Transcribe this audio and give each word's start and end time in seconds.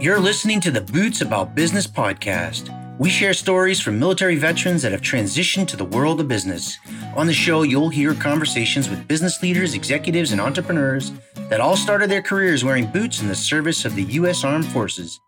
You're 0.00 0.18
listening 0.18 0.62
to 0.62 0.70
the 0.70 0.80
Boots 0.80 1.20
About 1.20 1.54
Business 1.54 1.86
podcast. 1.86 2.74
We 2.98 3.10
share 3.10 3.34
stories 3.34 3.82
from 3.82 3.98
military 3.98 4.36
veterans 4.36 4.80
that 4.80 4.92
have 4.92 5.02
transitioned 5.02 5.68
to 5.68 5.76
the 5.76 5.84
world 5.84 6.22
of 6.22 6.26
business. 6.26 6.78
On 7.16 7.26
the 7.26 7.34
show, 7.34 7.64
you'll 7.64 7.90
hear 7.90 8.14
conversations 8.14 8.88
with 8.88 9.06
business 9.06 9.42
leaders, 9.42 9.74
executives, 9.74 10.32
and 10.32 10.40
entrepreneurs 10.40 11.12
that 11.50 11.60
all 11.60 11.76
started 11.76 12.10
their 12.10 12.22
careers 12.22 12.64
wearing 12.64 12.86
boots 12.86 13.20
in 13.20 13.28
the 13.28 13.34
service 13.34 13.84
of 13.84 13.94
the 13.94 14.04
U.S. 14.04 14.42
Armed 14.42 14.64
Forces. 14.64 15.20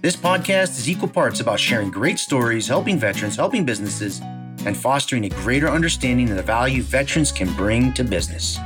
This 0.00 0.16
podcast 0.16 0.70
is 0.70 0.90
equal 0.90 1.08
parts 1.08 1.38
about 1.38 1.60
sharing 1.60 1.88
great 1.88 2.18
stories, 2.18 2.66
helping 2.66 2.98
veterans, 2.98 3.36
helping 3.36 3.64
businesses, 3.64 4.20
and 4.66 4.76
fostering 4.76 5.26
a 5.26 5.28
greater 5.28 5.68
understanding 5.68 6.28
of 6.28 6.36
the 6.36 6.42
value 6.42 6.82
veterans 6.82 7.30
can 7.30 7.54
bring 7.54 7.92
to 7.92 8.02
business. 8.02 8.58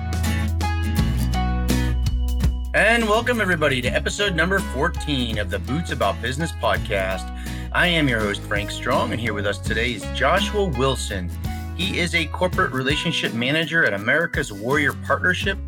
And 2.74 3.06
welcome, 3.06 3.38
everybody, 3.38 3.82
to 3.82 3.88
episode 3.88 4.34
number 4.34 4.58
14 4.58 5.36
of 5.36 5.50
the 5.50 5.58
Boots 5.58 5.90
About 5.90 6.22
Business 6.22 6.52
podcast. 6.52 7.28
I 7.70 7.86
am 7.86 8.08
your 8.08 8.20
host, 8.20 8.40
Frank 8.44 8.70
Strong, 8.70 9.12
and 9.12 9.20
here 9.20 9.34
with 9.34 9.46
us 9.46 9.58
today 9.58 9.92
is 9.92 10.06
Joshua 10.14 10.64
Wilson. 10.64 11.30
He 11.76 11.98
is 11.98 12.14
a 12.14 12.24
corporate 12.28 12.72
relationship 12.72 13.34
manager 13.34 13.84
at 13.84 13.92
America's 13.92 14.54
Warrior 14.54 14.94
Partnership. 14.94 15.58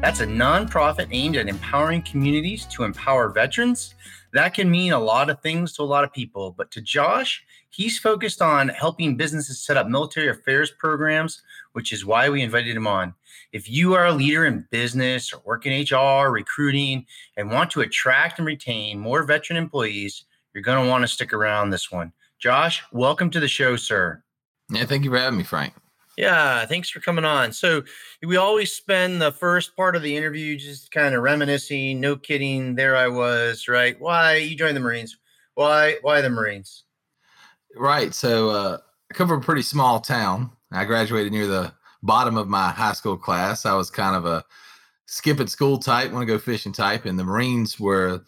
That's 0.00 0.20
a 0.20 0.26
nonprofit 0.26 1.08
aimed 1.10 1.36
at 1.36 1.48
empowering 1.48 2.00
communities 2.00 2.64
to 2.72 2.84
empower 2.84 3.28
veterans. 3.28 3.94
That 4.32 4.54
can 4.54 4.70
mean 4.70 4.94
a 4.94 4.98
lot 4.98 5.28
of 5.28 5.42
things 5.42 5.74
to 5.74 5.82
a 5.82 5.84
lot 5.84 6.04
of 6.04 6.14
people, 6.14 6.54
but 6.56 6.70
to 6.70 6.80
Josh, 6.80 7.44
he's 7.68 7.98
focused 7.98 8.40
on 8.40 8.70
helping 8.70 9.18
businesses 9.18 9.62
set 9.62 9.76
up 9.76 9.86
military 9.86 10.30
affairs 10.30 10.72
programs, 10.78 11.42
which 11.74 11.92
is 11.92 12.06
why 12.06 12.28
we 12.28 12.40
invited 12.40 12.76
him 12.76 12.86
on. 12.86 13.14
If 13.52 13.68
you 13.68 13.94
are 13.94 14.06
a 14.06 14.12
leader 14.12 14.46
in 14.46 14.66
business 14.70 15.32
or 15.32 15.42
work 15.44 15.66
in 15.66 15.82
HR, 15.82 16.30
recruiting, 16.30 17.04
and 17.36 17.50
want 17.50 17.70
to 17.72 17.80
attract 17.80 18.38
and 18.38 18.46
retain 18.46 18.98
more 18.98 19.24
veteran 19.24 19.56
employees, 19.56 20.24
you're 20.54 20.62
going 20.62 20.82
to 20.82 20.88
want 20.88 21.02
to 21.02 21.08
stick 21.08 21.32
around 21.32 21.70
this 21.70 21.90
one. 21.90 22.12
Josh, 22.38 22.82
welcome 22.92 23.28
to 23.30 23.40
the 23.40 23.48
show, 23.48 23.74
sir. 23.74 24.22
Yeah, 24.70 24.84
thank 24.84 25.04
you 25.04 25.10
for 25.10 25.18
having 25.18 25.38
me, 25.38 25.44
Frank. 25.44 25.74
Yeah, 26.16 26.64
thanks 26.66 26.88
for 26.88 27.00
coming 27.00 27.24
on. 27.24 27.52
So, 27.52 27.82
we 28.24 28.36
always 28.36 28.72
spend 28.72 29.20
the 29.20 29.32
first 29.32 29.74
part 29.74 29.96
of 29.96 30.02
the 30.02 30.16
interview 30.16 30.56
just 30.56 30.92
kind 30.92 31.12
of 31.12 31.22
reminiscing, 31.22 32.00
no 32.00 32.14
kidding, 32.14 32.76
there 32.76 32.94
I 32.94 33.08
was, 33.08 33.66
right? 33.66 34.00
Why 34.00 34.36
you 34.36 34.54
joined 34.54 34.76
the 34.76 34.80
Marines? 34.80 35.16
Why 35.54 35.96
why 36.02 36.20
the 36.20 36.30
Marines? 36.30 36.84
Right. 37.76 38.14
So, 38.14 38.50
uh, 38.50 38.78
I 39.10 39.14
come 39.14 39.26
from 39.26 39.40
a 39.40 39.44
pretty 39.44 39.62
small 39.62 40.00
town. 40.00 40.50
I 40.74 40.84
graduated 40.84 41.32
near 41.32 41.46
the 41.46 41.72
bottom 42.02 42.36
of 42.36 42.48
my 42.48 42.70
high 42.70 42.92
school 42.92 43.16
class. 43.16 43.64
I 43.66 43.74
was 43.74 43.90
kind 43.90 44.16
of 44.16 44.26
a 44.26 44.44
skip 45.06 45.40
at 45.40 45.48
school 45.48 45.78
type, 45.78 46.12
want 46.12 46.26
to 46.26 46.32
go 46.32 46.38
fishing 46.38 46.72
type, 46.72 47.04
and 47.04 47.18
the 47.18 47.24
Marines 47.24 47.78
were 47.78 48.22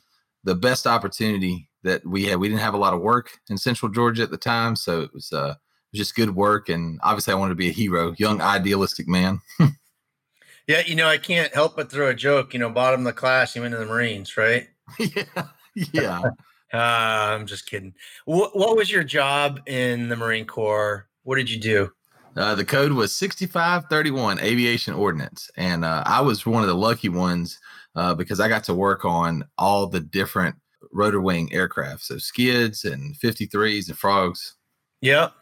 the 0.44 0.54
best 0.54 0.86
opportunity 0.86 1.68
that 1.82 2.04
we 2.06 2.24
had. 2.24 2.38
We 2.38 2.48
didn't 2.48 2.60
have 2.60 2.74
a 2.74 2.78
lot 2.78 2.94
of 2.94 3.00
work 3.00 3.38
in 3.50 3.58
Central 3.58 3.90
Georgia 3.90 4.22
at 4.22 4.30
the 4.30 4.36
time, 4.36 4.76
so 4.76 5.02
it 5.02 5.12
was 5.12 5.32
uh, 5.32 5.54
just 5.94 6.14
good 6.14 6.34
work. 6.34 6.68
And 6.68 7.00
obviously, 7.02 7.32
I 7.32 7.36
wanted 7.36 7.50
to 7.50 7.56
be 7.56 7.68
a 7.68 7.72
hero, 7.72 8.14
young 8.18 8.40
idealistic 8.40 9.08
man. 9.08 9.40
yeah, 10.66 10.82
you 10.86 10.94
know, 10.94 11.08
I 11.08 11.18
can't 11.18 11.54
help 11.54 11.76
but 11.76 11.90
throw 11.90 12.08
a 12.08 12.14
joke. 12.14 12.52
You 12.52 12.60
know, 12.60 12.70
bottom 12.70 13.00
of 13.00 13.04
the 13.04 13.12
class, 13.12 13.54
you 13.54 13.62
went 13.62 13.72
to 13.72 13.78
the 13.78 13.86
Marines, 13.86 14.36
right? 14.36 14.68
yeah, 14.98 15.46
yeah. 15.74 16.20
uh, 16.72 16.76
I'm 16.76 17.46
just 17.46 17.66
kidding. 17.66 17.94
What, 18.24 18.56
what 18.56 18.76
was 18.76 18.90
your 18.90 19.04
job 19.04 19.60
in 19.66 20.08
the 20.08 20.16
Marine 20.16 20.46
Corps? 20.46 21.08
What 21.22 21.36
did 21.36 21.50
you 21.50 21.58
do? 21.58 21.90
Uh, 22.36 22.54
the 22.54 22.64
code 22.64 22.92
was 22.92 23.14
6531 23.14 24.40
aviation 24.40 24.94
ordnance. 24.94 25.50
And 25.56 25.84
uh, 25.84 26.02
I 26.06 26.20
was 26.20 26.44
one 26.44 26.62
of 26.62 26.68
the 26.68 26.74
lucky 26.74 27.08
ones 27.08 27.58
uh, 27.94 28.14
because 28.14 28.40
I 28.40 28.48
got 28.48 28.64
to 28.64 28.74
work 28.74 29.04
on 29.04 29.44
all 29.56 29.86
the 29.86 30.00
different 30.00 30.54
rotor 30.92 31.20
wing 31.20 31.52
aircraft. 31.52 32.02
So 32.02 32.18
skids 32.18 32.84
and 32.84 33.16
53s 33.16 33.88
and 33.88 33.98
frogs. 33.98 34.56
Yep. 35.00 35.32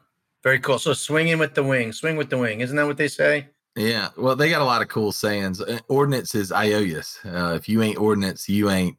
Very 0.42 0.60
cool. 0.60 0.78
So 0.78 0.92
swinging 0.92 1.38
with 1.38 1.54
the 1.54 1.64
wing, 1.64 1.92
swing 1.92 2.16
with 2.16 2.30
the 2.30 2.38
wing. 2.38 2.60
Isn't 2.60 2.76
that 2.76 2.86
what 2.86 2.96
they 2.96 3.08
say? 3.08 3.48
Yeah. 3.76 4.10
Well, 4.16 4.36
they 4.36 4.50
got 4.50 4.60
a 4.60 4.64
lot 4.64 4.82
of 4.82 4.88
cool 4.88 5.10
sayings. 5.10 5.60
Uh, 5.60 5.80
ordnance 5.88 6.34
is 6.34 6.52
IOUS. 6.52 7.18
Uh, 7.24 7.54
if 7.54 7.68
you 7.68 7.82
ain't 7.82 7.98
ordnance, 7.98 8.48
you 8.48 8.70
ain't. 8.70 8.96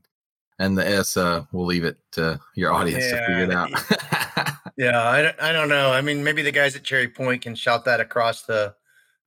And 0.58 0.78
the 0.78 0.88
S, 0.88 1.18
uh, 1.18 1.44
we'll 1.52 1.66
leave 1.66 1.84
it 1.84 1.98
to 2.14 2.40
your 2.56 2.72
audience 2.72 3.04
yeah. 3.04 3.20
to 3.20 3.26
figure 3.26 3.44
it 3.44 3.52
out. 3.52 3.70
Yeah, 4.78 5.02
I, 5.02 5.50
I 5.50 5.52
don't 5.54 5.70
know. 5.70 5.92
I 5.92 6.02
mean, 6.02 6.24
maybe 6.24 6.42
the 6.42 6.52
guys 6.52 6.76
at 6.76 6.84
Cherry 6.84 7.08
Point 7.08 7.42
can 7.42 7.56
shout 7.56 7.86
that 7.86 8.00
across 8.00 8.44
the 8.44 8.76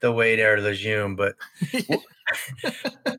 the 0.00 0.12
way 0.12 0.36
there 0.36 0.56
to 0.56 0.62
the 0.62 0.74
Zoom. 0.74 1.16
But 1.16 1.36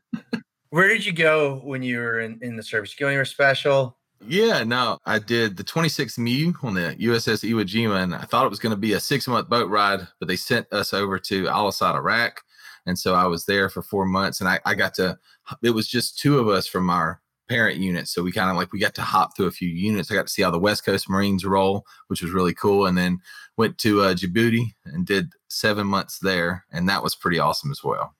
where 0.70 0.88
did 0.88 1.04
you 1.04 1.12
go 1.12 1.60
when 1.64 1.82
you 1.82 1.98
were 1.98 2.20
in, 2.20 2.38
in 2.40 2.56
the 2.56 2.62
service? 2.62 2.92
You 2.92 3.04
go 3.04 3.08
anywhere 3.08 3.24
special? 3.24 3.96
Yeah, 4.26 4.64
no, 4.64 4.98
I 5.06 5.18
did 5.18 5.56
the 5.56 5.64
26th 5.64 6.18
MEU 6.18 6.52
on 6.62 6.74
the 6.74 6.94
USS 7.00 7.48
Iwo 7.48 7.64
Jima, 7.64 8.02
and 8.02 8.14
I 8.14 8.24
thought 8.24 8.44
it 8.44 8.50
was 8.50 8.58
going 8.58 8.74
to 8.74 8.76
be 8.76 8.92
a 8.92 9.00
six 9.00 9.26
month 9.26 9.48
boat 9.48 9.70
ride, 9.70 10.06
but 10.18 10.28
they 10.28 10.36
sent 10.36 10.70
us 10.72 10.92
over 10.92 11.18
to 11.18 11.48
Al 11.48 11.68
Asad, 11.68 11.96
Iraq. 11.96 12.42
And 12.86 12.98
so 12.98 13.14
I 13.14 13.26
was 13.26 13.46
there 13.46 13.70
for 13.70 13.82
four 13.82 14.04
months, 14.04 14.40
and 14.40 14.48
I, 14.48 14.60
I 14.64 14.74
got 14.74 14.94
to, 14.94 15.18
it 15.62 15.70
was 15.70 15.88
just 15.88 16.18
two 16.18 16.38
of 16.38 16.48
us 16.48 16.66
from 16.66 16.90
our 16.90 17.20
parent 17.50 17.78
unit. 17.78 18.06
So 18.06 18.22
we 18.22 18.30
kind 18.30 18.48
of 18.48 18.56
like 18.56 18.72
we 18.72 18.78
got 18.78 18.94
to 18.94 19.02
hop 19.02 19.36
through 19.36 19.48
a 19.48 19.50
few 19.50 19.68
units. 19.68 20.10
I 20.10 20.14
got 20.14 20.28
to 20.28 20.32
see 20.32 20.42
how 20.42 20.52
the 20.52 20.58
West 20.58 20.84
Coast 20.84 21.10
Marines 21.10 21.44
roll, 21.44 21.84
which 22.06 22.22
was 22.22 22.30
really 22.30 22.54
cool. 22.54 22.86
And 22.86 22.96
then 22.96 23.18
went 23.56 23.76
to 23.78 24.02
uh, 24.02 24.14
Djibouti 24.14 24.72
and 24.86 25.04
did 25.04 25.32
seven 25.48 25.86
months 25.88 26.20
there, 26.20 26.64
and 26.72 26.88
that 26.88 27.02
was 27.02 27.16
pretty 27.16 27.40
awesome 27.40 27.72
as 27.72 27.82
well. 27.82 28.14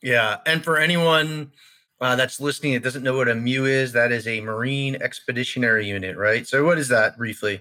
Yeah, 0.00 0.36
and 0.46 0.62
for 0.62 0.78
anyone 0.78 1.50
uh, 2.00 2.14
that's 2.14 2.40
listening 2.40 2.74
that 2.74 2.84
doesn't 2.84 3.02
know 3.02 3.16
what 3.16 3.28
a 3.28 3.34
MEU 3.34 3.64
is, 3.64 3.92
that 3.92 4.12
is 4.12 4.28
a 4.28 4.40
Marine 4.40 4.96
Expeditionary 5.02 5.88
Unit, 5.88 6.16
right? 6.16 6.46
So 6.46 6.64
what 6.64 6.78
is 6.78 6.86
that 6.88 7.18
briefly? 7.18 7.60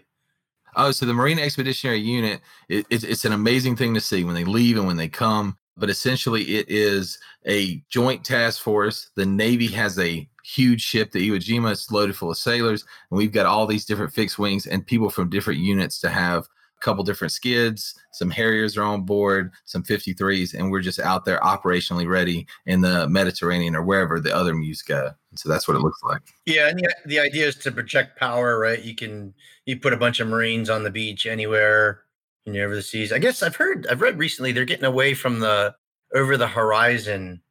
Oh, 0.75 0.91
so 0.91 1.07
the 1.07 1.13
Marine 1.15 1.39
Expeditionary 1.39 1.99
Unit, 1.99 2.41
it, 2.69 2.85
it's, 2.91 3.03
it's 3.03 3.25
an 3.25 3.33
amazing 3.33 3.75
thing 3.75 3.95
to 3.95 4.01
see 4.01 4.23
when 4.23 4.35
they 4.35 4.45
leave 4.45 4.77
and 4.77 4.85
when 4.85 4.97
they 4.97 5.09
come. 5.09 5.57
But 5.75 5.89
essentially, 5.89 6.43
it 6.43 6.69
is 6.69 7.19
a 7.47 7.83
joint 7.89 8.23
task 8.23 8.61
force. 8.61 9.09
The 9.15 9.25
Navy 9.25 9.67
has 9.67 9.97
a 9.97 10.29
huge 10.47 10.81
ship, 10.81 11.11
the 11.11 11.29
Iwo 11.29 11.37
Jima. 11.37 11.71
is 11.71 11.91
loaded 11.91 12.15
full 12.15 12.31
of 12.31 12.37
sailors, 12.37 12.85
and 13.11 13.17
we've 13.17 13.31
got 13.31 13.45
all 13.45 13.67
these 13.67 13.85
different 13.85 14.13
fixed 14.13 14.39
wings 14.39 14.65
and 14.65 14.85
people 14.85 15.09
from 15.09 15.29
different 15.29 15.59
units 15.59 15.99
to 15.99 16.09
have 16.09 16.43
a 16.43 16.83
couple 16.83 17.03
different 17.03 17.31
skids. 17.33 17.95
Some 18.13 18.29
Harriers 18.29 18.77
are 18.77 18.83
on 18.83 19.01
board, 19.01 19.51
some 19.65 19.83
53s, 19.83 20.53
and 20.53 20.71
we're 20.71 20.81
just 20.81 20.99
out 20.99 21.25
there 21.25 21.39
operationally 21.39 22.07
ready 22.07 22.47
in 22.65 22.81
the 22.81 23.09
Mediterranean 23.09 23.75
or 23.75 23.83
wherever 23.83 24.19
the 24.19 24.33
other 24.33 24.53
MEUs 24.53 24.85
go. 24.85 25.11
And 25.31 25.39
so 25.39 25.49
that's 25.49 25.67
what 25.67 25.75
it 25.75 25.81
looks 25.81 26.01
like. 26.03 26.21
Yeah, 26.45 26.69
and 26.69 26.79
the, 26.79 26.95
the 27.05 27.19
idea 27.19 27.47
is 27.47 27.55
to 27.57 27.71
project 27.71 28.17
power, 28.17 28.57
right? 28.57 28.81
You 28.81 28.95
can 28.95 29.33
you 29.65 29.77
put 29.77 29.93
a 29.93 29.97
bunch 29.97 30.19
of 30.19 30.27
Marines 30.29 30.69
on 30.69 30.83
the 30.83 30.91
beach 30.91 31.25
anywhere 31.25 32.03
in 32.45 32.55
over 32.55 32.73
the 32.73 32.81
seas. 32.81 33.11
I 33.11 33.19
guess 33.19 33.43
I've 33.43 33.57
heard 33.57 33.85
I've 33.87 34.01
read 34.01 34.17
recently 34.17 34.53
they're 34.53 34.65
getting 34.65 34.85
away 34.85 35.13
from 35.13 35.39
the 35.39 35.75
over 36.15 36.37
the 36.37 36.47
horizon 36.47 37.41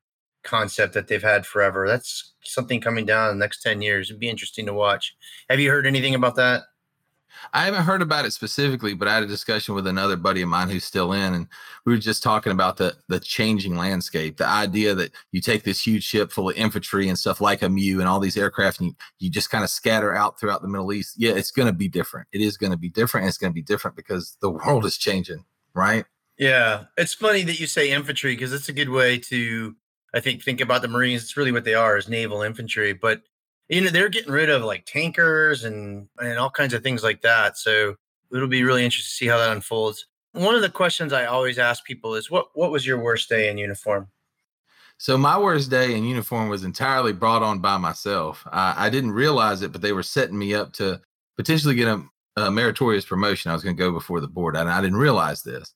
concept 0.46 0.94
that 0.94 1.08
they've 1.08 1.22
had 1.22 1.44
forever. 1.44 1.86
That's 1.86 2.32
something 2.42 2.80
coming 2.80 3.04
down 3.04 3.30
in 3.30 3.38
the 3.38 3.44
next 3.44 3.62
10 3.62 3.82
years. 3.82 4.10
It'd 4.10 4.20
be 4.20 4.28
interesting 4.30 4.66
to 4.66 4.72
watch. 4.72 5.14
Have 5.50 5.60
you 5.60 5.70
heard 5.70 5.86
anything 5.86 6.14
about 6.14 6.36
that? 6.36 6.62
I 7.52 7.64
haven't 7.64 7.82
heard 7.82 8.02
about 8.02 8.24
it 8.24 8.32
specifically, 8.32 8.94
but 8.94 9.08
I 9.08 9.14
had 9.14 9.22
a 9.22 9.26
discussion 9.26 9.74
with 9.74 9.86
another 9.86 10.16
buddy 10.16 10.42
of 10.42 10.48
mine 10.48 10.68
who's 10.68 10.84
still 10.84 11.12
in, 11.12 11.34
and 11.34 11.46
we 11.84 11.92
were 11.92 11.98
just 11.98 12.22
talking 12.22 12.52
about 12.52 12.76
the 12.76 12.96
the 13.08 13.20
changing 13.20 13.76
landscape. 13.76 14.36
The 14.36 14.46
idea 14.46 14.94
that 14.94 15.12
you 15.32 15.40
take 15.40 15.62
this 15.62 15.86
huge 15.86 16.04
ship 16.04 16.32
full 16.32 16.50
of 16.50 16.56
infantry 16.56 17.08
and 17.08 17.18
stuff 17.18 17.40
like 17.40 17.62
a 17.62 17.68
MEU 17.68 18.00
and 18.00 18.08
all 18.08 18.20
these 18.20 18.36
aircraft, 18.36 18.80
and 18.80 18.88
you, 18.88 18.94
you 19.18 19.30
just 19.30 19.50
kind 19.50 19.64
of 19.64 19.70
scatter 19.70 20.14
out 20.14 20.38
throughout 20.38 20.62
the 20.62 20.68
Middle 20.68 20.92
East. 20.92 21.14
Yeah, 21.18 21.32
it's 21.32 21.50
going 21.50 21.66
to 21.66 21.74
be 21.74 21.88
different. 21.88 22.28
It 22.32 22.40
is 22.40 22.56
going 22.56 22.72
to 22.72 22.78
be 22.78 22.88
different. 22.88 23.24
And 23.24 23.28
it's 23.28 23.38
going 23.38 23.52
to 23.52 23.54
be 23.54 23.62
different 23.62 23.96
because 23.96 24.36
the 24.40 24.50
world 24.50 24.84
is 24.84 24.96
changing, 24.96 25.44
right? 25.74 26.04
Yeah, 26.38 26.84
it's 26.98 27.14
funny 27.14 27.42
that 27.44 27.60
you 27.60 27.66
say 27.66 27.90
infantry 27.90 28.34
because 28.34 28.52
it's 28.52 28.68
a 28.68 28.74
good 28.74 28.90
way 28.90 29.18
to 29.18 29.74
I 30.16 30.20
think 30.20 30.42
think 30.42 30.62
about 30.62 30.80
the 30.80 30.88
Marines. 30.88 31.22
It's 31.22 31.36
really 31.36 31.52
what 31.52 31.64
they 31.64 31.74
are 31.74 31.98
is 31.98 32.08
naval 32.08 32.40
infantry, 32.40 32.94
but 32.94 33.20
you 33.68 33.82
know 33.82 33.90
they're 33.90 34.08
getting 34.08 34.32
rid 34.32 34.48
of 34.48 34.64
like 34.64 34.86
tankers 34.86 35.64
and 35.64 36.08
and 36.18 36.38
all 36.38 36.48
kinds 36.48 36.72
of 36.72 36.82
things 36.82 37.02
like 37.02 37.20
that. 37.20 37.58
So 37.58 37.96
it'll 38.32 38.48
be 38.48 38.62
really 38.62 38.84
interesting 38.84 39.10
to 39.10 39.16
see 39.16 39.26
how 39.26 39.36
that 39.36 39.52
unfolds. 39.52 40.06
One 40.32 40.54
of 40.54 40.62
the 40.62 40.70
questions 40.70 41.12
I 41.12 41.26
always 41.26 41.58
ask 41.58 41.84
people 41.84 42.14
is 42.14 42.30
what 42.30 42.46
what 42.54 42.70
was 42.70 42.86
your 42.86 42.98
worst 42.98 43.28
day 43.28 43.50
in 43.50 43.58
uniform? 43.58 44.08
So 44.96 45.18
my 45.18 45.38
worst 45.38 45.70
day 45.70 45.94
in 45.94 46.04
uniform 46.04 46.48
was 46.48 46.64
entirely 46.64 47.12
brought 47.12 47.42
on 47.42 47.58
by 47.58 47.76
myself. 47.76 48.42
I, 48.50 48.86
I 48.86 48.90
didn't 48.90 49.12
realize 49.12 49.60
it, 49.60 49.70
but 49.70 49.82
they 49.82 49.92
were 49.92 50.02
setting 50.02 50.38
me 50.38 50.54
up 50.54 50.72
to 50.74 51.02
potentially 51.36 51.74
get 51.74 51.88
a, 51.88 52.02
a 52.38 52.50
meritorious 52.50 53.04
promotion. 53.04 53.50
I 53.50 53.54
was 53.54 53.62
going 53.62 53.76
to 53.76 53.82
go 53.82 53.92
before 53.92 54.22
the 54.22 54.28
board, 54.28 54.56
and 54.56 54.70
I 54.70 54.80
didn't 54.80 54.96
realize 54.96 55.42
this. 55.42 55.74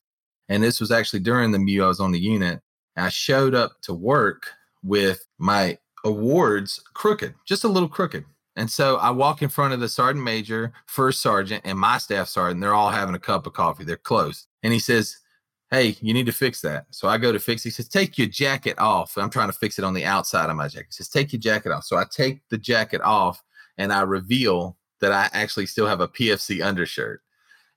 And 0.49 0.63
this 0.63 0.79
was 0.79 0.89
actually 0.89 1.19
during 1.19 1.51
the 1.51 1.59
MEU 1.59 1.83
I 1.83 1.87
was 1.87 1.99
on 1.99 2.11
the 2.11 2.19
unit, 2.19 2.61
I 2.97 3.09
showed 3.09 3.55
up 3.55 3.81
to 3.83 3.93
work 3.93 4.51
with 4.83 5.25
my 5.37 5.77
awards 6.03 6.81
crooked, 6.93 7.33
just 7.45 7.63
a 7.63 7.67
little 7.67 7.89
crooked. 7.89 8.25
And 8.55 8.69
so 8.69 8.97
I 8.97 9.11
walk 9.11 9.41
in 9.41 9.49
front 9.49 9.73
of 9.73 9.79
the 9.79 9.87
sergeant 9.87 10.25
major, 10.25 10.73
first 10.85 11.21
sergeant, 11.21 11.61
and 11.65 11.79
my 11.79 11.97
staff 11.97 12.27
sergeant. 12.27 12.61
They're 12.61 12.75
all 12.75 12.89
having 12.89 13.15
a 13.15 13.19
cup 13.19 13.47
of 13.47 13.53
coffee. 13.53 13.85
They're 13.85 13.97
close. 13.97 14.47
And 14.63 14.73
he 14.73 14.79
says, 14.79 15.17
Hey, 15.69 15.95
you 16.01 16.13
need 16.13 16.25
to 16.25 16.33
fix 16.33 16.59
that. 16.61 16.87
So 16.89 17.07
I 17.07 17.17
go 17.17 17.31
to 17.31 17.39
fix 17.39 17.61
it. 17.61 17.69
He 17.69 17.71
says, 17.71 17.87
Take 17.87 18.17
your 18.17 18.27
jacket 18.27 18.77
off. 18.77 19.17
I'm 19.17 19.29
trying 19.29 19.47
to 19.47 19.57
fix 19.57 19.79
it 19.79 19.85
on 19.85 19.93
the 19.93 20.03
outside 20.03 20.49
of 20.49 20.57
my 20.57 20.67
jacket. 20.67 20.87
He 20.89 20.95
says, 20.95 21.07
Take 21.07 21.31
your 21.31 21.39
jacket 21.39 21.71
off. 21.71 21.85
So 21.85 21.95
I 21.95 22.03
take 22.11 22.41
the 22.49 22.57
jacket 22.57 23.01
off 23.01 23.41
and 23.77 23.93
I 23.93 24.01
reveal 24.01 24.77
that 24.99 25.13
I 25.13 25.29
actually 25.31 25.65
still 25.65 25.87
have 25.87 26.01
a 26.01 26.07
PFC 26.07 26.63
undershirt. 26.63 27.21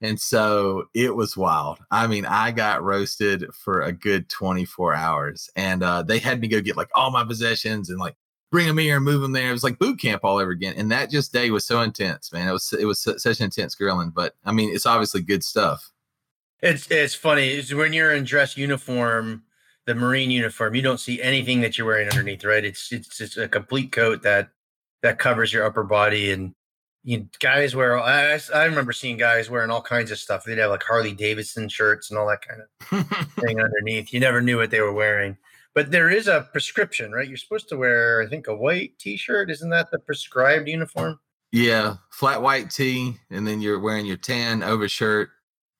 And 0.05 0.21
so 0.21 0.85
it 0.93 1.17
was 1.17 1.35
wild. 1.35 1.79
I 1.91 2.07
mean, 2.07 2.27
I 2.27 2.51
got 2.51 2.83
roasted 2.83 3.47
for 3.55 3.81
a 3.81 3.91
good 3.91 4.29
24 4.29 4.95
hours, 4.95 5.49
and 5.57 5.83
uh, 5.83 6.03
they 6.03 6.19
had 6.19 6.41
me 6.41 6.49
go 6.49 6.61
get 6.61 6.77
like 6.77 6.91
all 6.95 7.11
my 7.11 7.25
possessions 7.25 7.89
and 7.89 7.99
like 7.99 8.15
bring 8.53 8.67
them 8.67 8.77
here 8.77 8.97
and 8.97 9.05
move 9.05 9.23
them 9.23 9.33
there. 9.33 9.49
It 9.49 9.53
was 9.53 9.65
like 9.65 9.79
boot 9.79 9.99
camp 9.99 10.23
all 10.23 10.37
over 10.37 10.51
again. 10.51 10.75
And 10.77 10.93
that 10.93 11.09
just 11.09 11.33
day 11.33 11.49
was 11.51 11.67
so 11.67 11.81
intense, 11.81 12.35
man. 12.35 12.47
It 12.47 12.53
was 12.53 12.71
it 12.79 12.85
was 12.85 13.01
such 13.01 13.41
intense 13.41 13.75
grilling. 13.75 14.11
But 14.11 14.35
I 14.45 14.53
mean, 14.53 14.75
it's 14.75 14.85
obviously 14.85 15.23
good 15.23 15.43
stuff. 15.43 15.91
It's 16.61 16.87
it's 16.91 17.15
funny. 17.15 17.49
It's 17.49 17.73
when 17.73 17.95
you're 17.95 18.13
in 18.13 18.25
dress 18.25 18.59
uniform, 18.59 19.45
the 19.87 19.95
Marine 19.95 20.31
uniform, 20.31 20.75
you 20.75 20.83
don't 20.83 21.01
see 21.01 21.23
anything 21.23 21.63
that 21.63 21.79
you're 21.79 21.87
wearing 21.87 22.11
underneath, 22.11 22.45
right? 22.45 22.65
It's 22.65 22.93
it's 22.93 23.23
it's 23.23 23.39
a 23.39 23.49
complete 23.49 23.91
coat 23.91 24.23
that 24.23 24.51
that 25.01 25.19
covers 25.19 25.51
your 25.51 25.65
upper 25.65 25.83
body 25.83 26.31
and 26.31 26.55
you 27.05 27.29
guys 27.39 27.77
wear 27.77 27.99
I, 27.99 28.39
I 28.55 28.65
remember 28.65 28.93
seeing 28.93 29.19
guys 29.19 29.51
wearing 29.51 29.71
all 29.71 29.83
kinds 29.83 30.11
of 30.11 30.19
stuff. 30.19 30.45
They'd 30.45 30.59
have 30.59 30.71
like 30.71 30.83
harley 30.83 31.13
davidson 31.13 31.69
shirts 31.69 32.11
and 32.11 32.19
all 32.19 32.27
that 32.29 32.41
kind 32.47 32.63
of 32.63 33.29
thing 33.41 33.61
underneath. 33.61 34.13
You 34.13 34.21
never 34.21 34.41
knew 34.41 34.57
what 34.57 34.71
they 34.71 34.81
were 34.81 34.93
wearing. 34.93 35.37
But 35.75 35.91
there 35.91 36.09
is 36.09 36.29
a 36.29 36.49
prescription 36.51 37.13
right? 37.13 37.29
You're 37.29 37.37
supposed 37.37 37.69
to 37.69 37.77
wear 37.77 38.23
i 38.23 38.27
think 38.27 38.49
a 38.49 38.57
white 38.57 38.99
t-shirt. 38.99 39.51
Isn't 39.51 39.71
that 39.71 39.91
the 39.91 39.99
prescribed 39.99 40.69
uniform? 40.69 41.21
Yeah 41.53 41.97
flat 42.11 42.43
white 42.43 42.71
tee 42.71 43.17
and 43.31 43.47
then 43.47 43.61
you're 43.61 43.81
wearing 43.81 44.07
your 44.07 44.17
tan 44.17 44.63
overshirt 44.63 45.29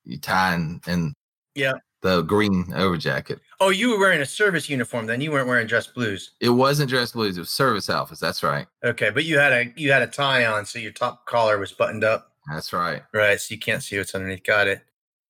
you 0.03 0.19
tie 0.19 0.53
and, 0.53 0.81
and 0.85 1.13
yeah. 1.55 1.73
the 2.01 2.21
green 2.21 2.71
over 2.75 2.97
jacket. 2.97 3.39
Oh, 3.59 3.69
you 3.69 3.91
were 3.91 3.99
wearing 3.99 4.21
a 4.21 4.25
service 4.25 4.69
uniform 4.69 5.05
then. 5.05 5.21
You 5.21 5.31
weren't 5.31 5.47
wearing 5.47 5.67
dress 5.67 5.87
blues. 5.87 6.31
It 6.41 6.49
wasn't 6.49 6.89
dress 6.89 7.11
blues. 7.11 7.37
It 7.37 7.41
was 7.41 7.49
service 7.49 7.89
outfits. 7.89 8.19
That's 8.19 8.43
right. 8.43 8.67
Okay, 8.83 9.09
but 9.09 9.25
you 9.25 9.37
had 9.37 9.53
a 9.53 9.73
you 9.75 9.91
had 9.91 10.01
a 10.01 10.07
tie 10.07 10.45
on, 10.45 10.65
so 10.65 10.79
your 10.79 10.91
top 10.91 11.25
collar 11.25 11.57
was 11.57 11.71
buttoned 11.71 12.03
up. 12.03 12.31
That's 12.51 12.73
right. 12.73 13.01
Right, 13.13 13.39
so 13.39 13.53
you 13.53 13.59
can't 13.59 13.81
see 13.81 13.97
what's 13.97 14.13
underneath. 14.13 14.43
Got 14.43 14.67
it. 14.67 14.81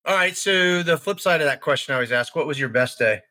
All 0.05 0.15
right. 0.15 0.35
So 0.35 0.83
the 0.83 0.97
flip 0.97 1.19
side 1.19 1.41
of 1.41 1.47
that 1.47 1.61
question 1.61 1.93
I 1.93 1.95
always 1.95 2.11
ask: 2.11 2.35
What 2.35 2.47
was 2.47 2.59
your 2.59 2.69
best 2.69 2.99
day? 2.99 3.21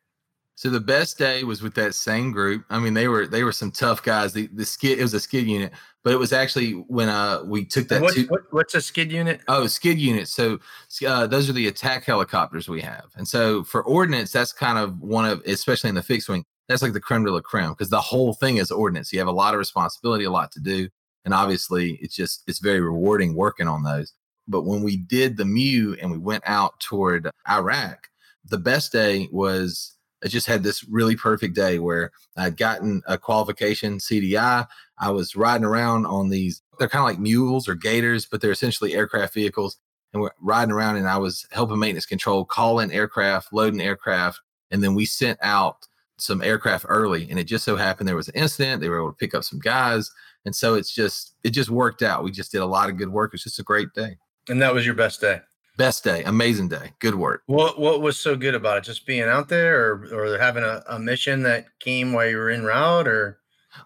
So 0.57 0.69
the 0.69 0.79
best 0.79 1.17
day 1.17 1.43
was 1.43 1.61
with 1.61 1.73
that 1.75 1.93
same 1.95 2.31
group. 2.31 2.63
I 2.69 2.79
mean, 2.79 2.93
they 2.93 3.09
were 3.09 3.27
they 3.27 3.43
were 3.43 3.51
some 3.51 3.71
tough 3.71 4.01
guys. 4.01 4.31
The 4.31 4.47
the 4.47 4.65
skid 4.65 4.99
it 4.99 5.01
was 5.01 5.13
a 5.13 5.19
skid 5.19 5.45
unit, 5.47 5.73
but 6.01 6.13
it 6.13 6.17
was 6.17 6.31
actually 6.31 6.71
when 6.71 7.09
uh 7.09 7.43
we 7.45 7.65
took 7.65 7.89
that. 7.89 8.01
What, 8.01 8.13
two, 8.13 8.25
what, 8.27 8.41
what's 8.51 8.73
a 8.73 8.81
skid 8.81 9.11
unit? 9.11 9.41
Oh, 9.49 9.67
skid 9.67 9.99
unit. 9.99 10.29
So 10.29 10.59
uh, 11.05 11.27
those 11.27 11.49
are 11.49 11.53
the 11.53 11.67
attack 11.67 12.05
helicopters 12.05 12.69
we 12.69 12.79
have, 12.81 13.07
and 13.17 13.27
so 13.27 13.65
for 13.65 13.83
ordnance, 13.83 14.31
that's 14.31 14.53
kind 14.53 14.77
of 14.77 14.97
one 15.01 15.25
of 15.25 15.41
especially 15.45 15.89
in 15.89 15.95
the 15.95 16.03
fixed 16.03 16.29
wing. 16.29 16.45
That's 16.69 16.81
like 16.81 16.93
the 16.93 17.01
creme 17.01 17.25
de 17.25 17.31
la 17.31 17.41
creme 17.41 17.71
because 17.71 17.89
the 17.89 18.01
whole 18.01 18.33
thing 18.33 18.55
is 18.57 18.71
ordnance. 18.71 19.11
You 19.11 19.19
have 19.19 19.27
a 19.27 19.33
lot 19.33 19.53
of 19.53 19.59
responsibility, 19.59 20.23
a 20.23 20.31
lot 20.31 20.53
to 20.53 20.61
do, 20.61 20.87
and 21.25 21.33
obviously 21.33 21.99
it's 22.01 22.15
just 22.15 22.43
it's 22.47 22.59
very 22.59 22.79
rewarding 22.79 23.35
working 23.35 23.67
on 23.67 23.83
those. 23.83 24.13
But 24.47 24.61
when 24.61 24.83
we 24.83 24.95
did 24.95 25.35
the 25.35 25.45
MEU 25.45 25.97
and 26.01 26.11
we 26.11 26.17
went 26.17 26.43
out 26.45 26.79
toward 26.79 27.29
Iraq, 27.49 28.07
the 28.45 28.57
best 28.57 28.93
day 28.93 29.27
was 29.33 29.95
I 30.23 30.27
just 30.27 30.47
had 30.47 30.63
this 30.63 30.83
really 30.87 31.15
perfect 31.15 31.55
day 31.55 31.79
where 31.79 32.11
I'd 32.37 32.57
gotten 32.57 33.01
a 33.07 33.17
qualification 33.17 33.97
CDI. 33.97 34.65
I 34.99 35.11
was 35.11 35.35
riding 35.35 35.65
around 35.65 36.05
on 36.05 36.29
these, 36.29 36.61
they're 36.79 36.89
kind 36.89 37.01
of 37.01 37.09
like 37.09 37.19
mules 37.19 37.67
or 37.67 37.75
gators, 37.75 38.25
but 38.25 38.41
they're 38.41 38.51
essentially 38.51 38.95
aircraft 38.95 39.33
vehicles. 39.33 39.77
And 40.13 40.21
we're 40.21 40.31
riding 40.39 40.71
around, 40.71 40.95
and 40.95 41.09
I 41.09 41.17
was 41.17 41.45
helping 41.51 41.77
maintenance 41.77 42.05
control, 42.05 42.45
calling 42.45 42.91
aircraft, 42.91 43.51
loading 43.51 43.81
aircraft. 43.81 44.39
And 44.71 44.81
then 44.81 44.95
we 44.95 45.05
sent 45.05 45.37
out 45.41 45.87
some 46.17 46.41
aircraft 46.41 46.85
early. 46.87 47.29
And 47.29 47.37
it 47.37 47.43
just 47.43 47.65
so 47.65 47.75
happened 47.75 48.07
there 48.07 48.15
was 48.15 48.29
an 48.29 48.35
incident. 48.35 48.81
They 48.81 48.87
were 48.87 48.99
able 48.99 49.11
to 49.11 49.17
pick 49.17 49.35
up 49.35 49.43
some 49.43 49.59
guys. 49.59 50.09
And 50.45 50.55
so 50.55 50.75
it's 50.75 50.93
just, 50.93 51.35
it 51.43 51.49
just 51.49 51.69
worked 51.69 52.01
out. 52.01 52.23
We 52.23 52.31
just 52.31 52.51
did 52.51 52.61
a 52.61 52.65
lot 52.65 52.89
of 52.89 52.97
good 52.97 53.09
work. 53.09 53.29
It 53.29 53.33
was 53.33 53.43
just 53.43 53.59
a 53.59 53.63
great 53.63 53.93
day. 53.93 54.17
And 54.47 54.61
that 54.61 54.73
was 54.73 54.85
your 54.85 54.95
best 54.95 55.19
day. 55.19 55.41
Best 55.77 56.03
day, 56.03 56.23
amazing 56.23 56.69
day, 56.69 56.93
good 56.99 57.15
work. 57.15 57.43
What 57.47 57.79
what 57.79 58.01
was 58.01 58.17
so 58.17 58.35
good 58.35 58.55
about 58.55 58.77
it? 58.77 58.83
Just 58.85 59.05
being 59.05 59.23
out 59.23 59.49
there, 59.49 59.91
or 59.91 60.07
or 60.13 60.39
having 60.39 60.63
a, 60.63 60.83
a 60.87 60.99
mission 60.99 61.43
that 61.43 61.67
came 61.79 62.13
while 62.13 62.29
you 62.29 62.37
were 62.37 62.49
en 62.49 62.63
route, 62.63 63.07
or 63.07 63.39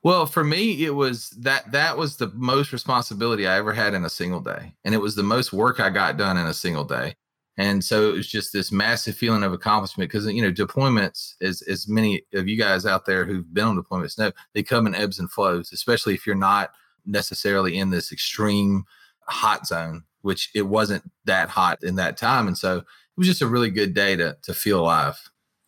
well, 0.04 0.26
for 0.26 0.44
me, 0.44 0.86
it 0.86 0.94
was 0.94 1.32
that 1.40 1.72
that 1.72 1.98
was 1.98 2.18
the 2.18 2.32
most 2.36 2.72
responsibility 2.72 3.48
I 3.48 3.58
ever 3.58 3.74
had 3.74 3.94
in 3.94 4.06
a 4.06 4.10
single 4.10 4.40
day, 4.40 4.76
and 4.84 4.94
it 4.94 5.00
was 5.00 5.16
the 5.16 5.24
most 5.24 5.52
work 5.52 5.80
I 5.80 5.90
got 5.90 6.18
done 6.18 6.38
in 6.38 6.46
a 6.46 6.54
single 6.54 6.84
day. 6.84 7.16
And 7.58 7.84
so 7.84 8.10
it 8.10 8.14
was 8.14 8.28
just 8.28 8.54
this 8.54 8.72
massive 8.72 9.18
feeling 9.18 9.44
of 9.44 9.52
accomplishment 9.52 10.10
because 10.10 10.26
you 10.28 10.42
know 10.42 10.52
deployments, 10.52 11.34
as 11.42 11.62
as 11.64 11.88
many 11.88 12.22
of 12.34 12.48
you 12.48 12.58
guys 12.58 12.86
out 12.86 13.06
there 13.06 13.26
who've 13.26 13.54
been 13.54 13.66
on 13.66 13.82
deployments 13.82 14.18
know, 14.18 14.32
they 14.54 14.64
come 14.64 14.88
in 14.88 14.96
ebbs 14.96 15.20
and 15.20 15.32
flows, 15.32 15.72
especially 15.74 16.14
if 16.14 16.26
you're 16.26 16.36
not 16.36 16.72
necessarily 17.06 17.78
in 17.78 17.90
this 17.90 18.12
extreme 18.12 18.84
hot 19.28 19.68
zone 19.68 20.04
which 20.22 20.50
it 20.54 20.64
wasn't 20.64 21.04
that 21.26 21.50
hot 21.50 21.84
in 21.84 21.96
that 21.96 22.18
time. 22.18 22.48
And 22.48 22.58
so 22.58 22.78
it 22.78 22.86
was 23.18 23.28
just 23.28 23.42
a 23.42 23.48
really 23.48 23.70
good 23.70 23.94
day 23.94 24.16
to 24.16 24.38
to 24.44 24.54
feel 24.54 24.82
alive. 24.82 25.18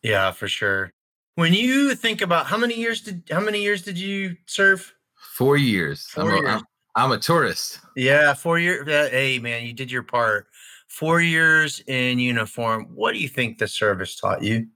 Yeah, 0.02 0.30
for 0.32 0.48
sure. 0.48 0.92
When 1.36 1.54
you 1.54 1.94
think 1.94 2.20
about 2.20 2.46
how 2.46 2.56
many 2.56 2.74
years 2.74 3.02
did 3.02 3.22
how 3.30 3.40
many 3.40 3.62
years 3.62 3.82
did 3.82 3.98
you 3.98 4.36
serve? 4.46 4.92
Four 5.36 5.56
years. 5.56 6.06
Four 6.08 6.24
I'm, 6.24 6.36
years. 6.36 6.46
A, 6.46 6.50
I'm, 6.50 6.62
I'm 6.94 7.12
a 7.12 7.18
tourist. 7.18 7.80
Yeah, 7.96 8.34
four 8.34 8.58
years. 8.58 8.86
Hey, 8.86 9.38
man, 9.38 9.64
you 9.64 9.72
did 9.72 9.90
your 9.90 10.02
part. 10.02 10.46
Four 10.88 11.22
years 11.22 11.82
in 11.86 12.18
uniform. 12.18 12.86
What 12.94 13.12
do 13.12 13.18
you 13.18 13.28
think 13.28 13.58
the 13.58 13.68
service 13.68 14.16
taught 14.16 14.42
you? 14.42 14.66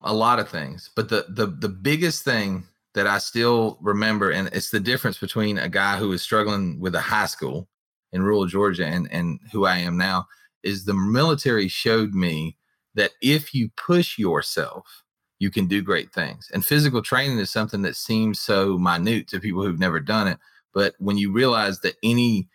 A 0.00 0.12
lot 0.12 0.38
of 0.38 0.48
things, 0.48 0.90
but 0.96 1.08
the 1.08 1.26
the 1.28 1.46
the 1.46 1.68
biggest 1.68 2.24
thing 2.24 2.64
that 2.94 3.06
I 3.06 3.18
still 3.18 3.78
remember, 3.80 4.30
and 4.30 4.48
it's 4.52 4.70
the 4.70 4.80
difference 4.80 5.18
between 5.18 5.58
a 5.58 5.68
guy 5.68 5.96
who 5.96 6.12
is 6.12 6.22
struggling 6.22 6.80
with 6.80 6.94
a 6.94 7.00
high 7.00 7.26
school 7.26 7.68
in 8.12 8.22
rural 8.22 8.46
Georgia 8.46 8.86
and, 8.86 9.10
and 9.10 9.40
who 9.52 9.64
I 9.64 9.78
am 9.78 9.96
now 9.96 10.26
is 10.62 10.84
the 10.84 10.94
military 10.94 11.68
showed 11.68 12.14
me 12.14 12.56
that 12.94 13.12
if 13.20 13.54
you 13.54 13.70
push 13.76 14.18
yourself, 14.18 15.04
you 15.38 15.50
can 15.50 15.66
do 15.66 15.82
great 15.82 16.12
things. 16.12 16.50
And 16.52 16.64
physical 16.64 17.02
training 17.02 17.38
is 17.38 17.50
something 17.50 17.82
that 17.82 17.96
seems 17.96 18.40
so 18.40 18.78
minute 18.78 19.28
to 19.28 19.40
people 19.40 19.62
who've 19.62 19.78
never 19.78 19.98
done 19.98 20.28
it. 20.28 20.38
But 20.72 20.94
when 20.98 21.18
you 21.18 21.32
realize 21.32 21.80
that 21.80 21.96
any 22.02 22.48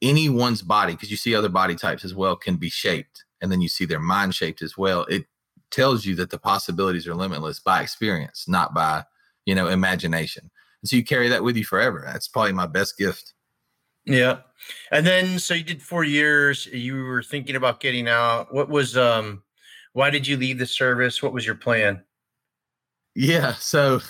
anyone's 0.00 0.62
body, 0.62 0.92
because 0.92 1.10
you 1.10 1.16
see 1.16 1.34
other 1.34 1.48
body 1.48 1.74
types 1.74 2.04
as 2.04 2.14
well, 2.14 2.36
can 2.36 2.56
be 2.56 2.70
shaped, 2.70 3.24
and 3.40 3.50
then 3.50 3.60
you 3.60 3.68
see 3.68 3.84
their 3.84 4.00
mind 4.00 4.34
shaped 4.34 4.62
as 4.62 4.76
well, 4.76 5.04
it 5.04 5.24
tells 5.70 6.06
you 6.06 6.14
that 6.14 6.30
the 6.30 6.38
possibilities 6.38 7.08
are 7.08 7.14
limitless 7.14 7.58
by 7.58 7.82
experience, 7.82 8.46
not 8.46 8.74
by 8.74 9.04
you 9.44 9.54
know 9.54 9.68
imagination. 9.68 10.50
And 10.82 10.88
so 10.88 10.96
you 10.96 11.04
carry 11.04 11.28
that 11.28 11.42
with 11.42 11.56
you 11.56 11.64
forever. 11.64 12.04
That's 12.06 12.28
probably 12.28 12.52
my 12.52 12.66
best 12.66 12.96
gift. 12.96 13.33
Yeah. 14.06 14.38
And 14.90 15.06
then 15.06 15.38
so 15.38 15.54
you 15.54 15.64
did 15.64 15.82
4 15.82 16.04
years, 16.04 16.66
you 16.66 17.04
were 17.04 17.22
thinking 17.22 17.56
about 17.56 17.80
getting 17.80 18.08
out. 18.08 18.52
What 18.52 18.68
was 18.68 18.96
um 18.96 19.42
why 19.92 20.10
did 20.10 20.26
you 20.26 20.36
leave 20.36 20.58
the 20.58 20.66
service? 20.66 21.22
What 21.22 21.32
was 21.32 21.46
your 21.46 21.54
plan? 21.54 22.02
Yeah, 23.14 23.54
so 23.54 24.00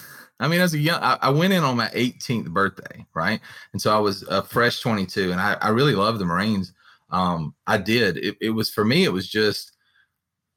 I 0.40 0.48
mean, 0.48 0.60
as 0.60 0.74
a 0.74 0.78
young, 0.78 1.00
I, 1.02 1.18
I, 1.22 1.30
went 1.30 1.52
in 1.52 1.62
on 1.62 1.76
my 1.76 1.88
18th 1.88 2.50
birthday, 2.50 3.06
right? 3.14 3.40
And 3.72 3.80
so 3.80 3.94
I 3.94 3.98
was 3.98 4.22
a 4.24 4.42
fresh 4.42 4.80
22, 4.80 5.30
and 5.30 5.40
I, 5.40 5.56
I 5.60 5.68
really 5.68 5.94
loved 5.94 6.18
the 6.18 6.24
Marines. 6.24 6.72
Um, 7.10 7.54
I 7.66 7.78
did. 7.78 8.16
It, 8.16 8.36
it 8.40 8.50
was 8.50 8.70
for 8.70 8.84
me. 8.84 9.04
It 9.04 9.12
was 9.12 9.28
just 9.28 9.73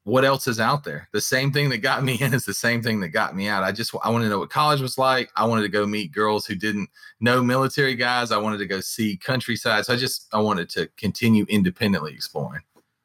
what 0.08 0.24
else 0.24 0.48
is 0.48 0.58
out 0.58 0.84
there? 0.84 1.06
The 1.12 1.20
same 1.20 1.52
thing 1.52 1.68
that 1.68 1.78
got 1.78 2.02
me 2.02 2.16
in 2.20 2.32
is 2.32 2.46
the 2.46 2.54
same 2.54 2.82
thing 2.82 3.00
that 3.00 3.08
got 3.08 3.36
me 3.36 3.46
out. 3.46 3.62
I 3.62 3.72
just 3.72 3.94
I 4.02 4.08
wanted 4.08 4.24
to 4.24 4.30
know 4.30 4.38
what 4.38 4.48
college 4.48 4.80
was 4.80 4.96
like. 4.96 5.30
I 5.36 5.44
wanted 5.44 5.62
to 5.62 5.68
go 5.68 5.86
meet 5.86 6.12
girls 6.12 6.46
who 6.46 6.54
didn't 6.54 6.88
know 7.20 7.42
military 7.42 7.94
guys. 7.94 8.32
I 8.32 8.38
wanted 8.38 8.58
to 8.58 8.66
go 8.66 8.80
see 8.80 9.18
countryside. 9.18 9.84
So 9.84 9.92
I 9.92 9.96
just 9.96 10.26
I 10.32 10.40
wanted 10.40 10.70
to 10.70 10.88
continue 10.96 11.44
independently 11.48 12.14
exploring. 12.14 12.62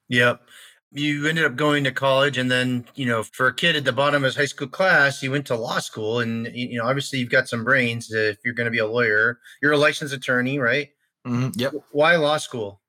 Yep. 0.08 0.44
You 0.92 1.28
ended 1.28 1.44
up 1.44 1.56
going 1.56 1.84
to 1.84 1.92
college 1.92 2.38
and 2.38 2.50
then, 2.50 2.86
you 2.96 3.06
know, 3.06 3.24
for 3.24 3.48
a 3.48 3.54
kid 3.54 3.76
at 3.76 3.84
the 3.84 3.92
bottom 3.92 4.24
of 4.24 4.28
his 4.28 4.36
high 4.38 4.46
school 4.46 4.68
class, 4.68 5.22
you 5.22 5.32
went 5.32 5.48
to 5.48 5.56
law 5.56 5.80
school 5.80 6.20
and 6.20 6.48
you 6.54 6.78
know, 6.78 6.86
obviously 6.86 7.20
you've 7.20 7.32
got 7.32 7.50
some 7.50 7.64
brains 7.64 8.14
if 8.14 8.38
you're 8.46 8.54
going 8.54 8.66
to 8.66 8.72
be 8.72 8.78
a 8.78 8.88
lawyer. 8.88 9.40
You're 9.62 9.74
a 9.74 9.78
licensed 9.78 10.14
attorney, 10.14 10.58
right? 10.60 10.90
Mm-hmm. 11.28 11.60
Yep. 11.60 11.74
Why 11.92 12.16
law 12.16 12.38
school? 12.38 12.80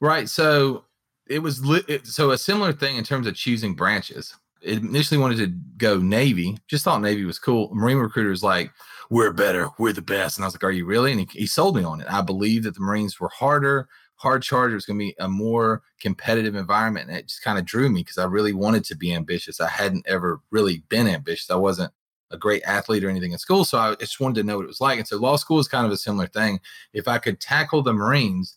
Right. 0.00 0.28
So 0.28 0.86
it 1.32 1.42
was 1.42 1.64
li- 1.64 1.84
it, 1.88 2.06
so 2.06 2.30
a 2.32 2.38
similar 2.38 2.72
thing 2.72 2.96
in 2.96 3.04
terms 3.04 3.26
of 3.26 3.34
choosing 3.34 3.74
branches. 3.74 4.36
It 4.60 4.78
initially 4.78 5.18
wanted 5.18 5.38
to 5.38 5.48
go 5.76 5.98
Navy, 5.98 6.56
just 6.68 6.84
thought 6.84 7.00
Navy 7.00 7.24
was 7.24 7.38
cool. 7.38 7.70
Marine 7.74 7.96
recruiter 7.96 8.30
was 8.30 8.44
like, 8.44 8.70
"We're 9.10 9.32
better, 9.32 9.68
we're 9.78 9.92
the 9.92 10.02
best," 10.02 10.36
and 10.36 10.44
I 10.44 10.46
was 10.46 10.54
like, 10.54 10.62
"Are 10.64 10.70
you 10.70 10.84
really?" 10.84 11.10
And 11.10 11.20
he, 11.20 11.40
he 11.40 11.46
sold 11.46 11.76
me 11.76 11.82
on 11.82 12.00
it. 12.00 12.06
I 12.08 12.20
believe 12.20 12.62
that 12.64 12.74
the 12.74 12.80
Marines 12.80 13.18
were 13.18 13.30
harder, 13.30 13.88
hard 14.16 14.42
charger 14.42 14.76
was 14.76 14.86
going 14.86 14.98
to 14.98 15.04
be 15.04 15.16
a 15.18 15.28
more 15.28 15.82
competitive 16.00 16.54
environment, 16.54 17.08
and 17.08 17.18
it 17.18 17.28
just 17.28 17.42
kind 17.42 17.58
of 17.58 17.64
drew 17.64 17.88
me 17.88 18.02
because 18.02 18.18
I 18.18 18.24
really 18.24 18.52
wanted 18.52 18.84
to 18.84 18.96
be 18.96 19.12
ambitious. 19.12 19.60
I 19.60 19.68
hadn't 19.68 20.06
ever 20.06 20.40
really 20.50 20.84
been 20.88 21.08
ambitious. 21.08 21.50
I 21.50 21.56
wasn't 21.56 21.92
a 22.30 22.38
great 22.38 22.62
athlete 22.62 23.04
or 23.04 23.10
anything 23.10 23.32
in 23.32 23.38
school, 23.38 23.64
so 23.64 23.78
I 23.78 23.94
just 23.96 24.20
wanted 24.20 24.40
to 24.40 24.46
know 24.46 24.58
what 24.58 24.64
it 24.64 24.68
was 24.68 24.80
like. 24.80 24.98
And 24.98 25.08
so 25.08 25.16
law 25.16 25.36
school 25.36 25.58
is 25.58 25.68
kind 25.68 25.86
of 25.86 25.92
a 25.92 25.96
similar 25.96 26.28
thing. 26.28 26.60
If 26.92 27.08
I 27.08 27.18
could 27.18 27.40
tackle 27.40 27.82
the 27.82 27.92
Marines 27.92 28.56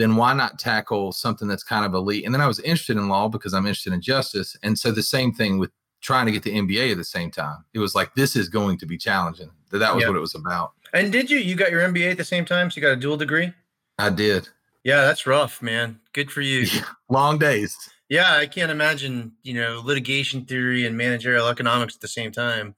then 0.00 0.16
why 0.16 0.32
not 0.32 0.58
tackle 0.58 1.12
something 1.12 1.46
that's 1.46 1.62
kind 1.62 1.84
of 1.84 1.94
elite? 1.94 2.24
And 2.24 2.34
then 2.34 2.40
I 2.40 2.46
was 2.46 2.58
interested 2.60 2.96
in 2.96 3.08
law 3.08 3.28
because 3.28 3.52
I'm 3.52 3.66
interested 3.66 3.92
in 3.92 4.00
justice. 4.00 4.56
And 4.62 4.78
so 4.78 4.90
the 4.90 5.02
same 5.02 5.32
thing 5.32 5.58
with 5.58 5.70
trying 6.00 6.26
to 6.26 6.32
get 6.32 6.42
the 6.42 6.54
MBA 6.54 6.92
at 6.92 6.96
the 6.96 7.04
same 7.04 7.30
time. 7.30 7.64
It 7.74 7.78
was 7.78 7.94
like 7.94 8.14
this 8.14 8.36
is 8.36 8.48
going 8.48 8.78
to 8.78 8.86
be 8.86 8.96
challenging. 8.96 9.50
That 9.70 9.78
that 9.78 9.94
was 9.94 10.02
yep. 10.02 10.08
what 10.08 10.16
it 10.16 10.20
was 10.20 10.34
about. 10.34 10.72
And 10.92 11.12
did 11.12 11.30
you? 11.30 11.38
You 11.38 11.54
got 11.54 11.70
your 11.70 11.82
MBA 11.82 12.12
at 12.12 12.16
the 12.16 12.24
same 12.24 12.44
time, 12.44 12.70
so 12.70 12.76
you 12.76 12.82
got 12.82 12.92
a 12.92 12.96
dual 12.96 13.16
degree. 13.16 13.52
I 13.98 14.10
did. 14.10 14.48
Yeah, 14.82 15.02
that's 15.02 15.26
rough, 15.26 15.60
man. 15.60 16.00
Good 16.14 16.30
for 16.32 16.40
you. 16.40 16.66
Long 17.10 17.38
days. 17.38 17.76
Yeah, 18.08 18.34
I 18.34 18.46
can't 18.46 18.72
imagine, 18.72 19.32
you 19.42 19.54
know, 19.54 19.82
litigation 19.84 20.44
theory 20.44 20.84
and 20.86 20.96
managerial 20.96 21.46
economics 21.46 21.94
at 21.94 22.00
the 22.00 22.08
same 22.08 22.32
time. 22.32 22.74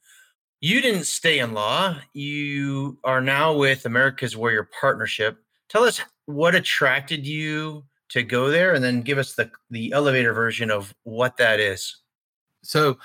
You 0.61 0.83
didn't 0.83 1.05
stay 1.05 1.39
in 1.39 1.55
law. 1.55 1.97
You 2.13 2.99
are 3.03 3.21
now 3.21 3.57
with 3.57 3.87
America's 3.87 4.37
Warrior 4.37 4.69
Partnership. 4.79 5.39
Tell 5.69 5.85
us 5.85 6.03
what 6.27 6.55
attracted 6.55 7.27
you 7.27 7.85
to 8.11 8.23
go 8.23 8.51
there 8.51 8.75
and 8.75 8.85
then 8.85 9.03
give 9.03 9.19
us 9.19 9.35
the 9.35 9.51
the 9.71 9.93
elevator 9.93 10.33
version 10.33 10.71
of 10.71 10.95
what 11.05 11.37
that 11.39 11.61
is. 11.61 11.97
So, 12.63 12.99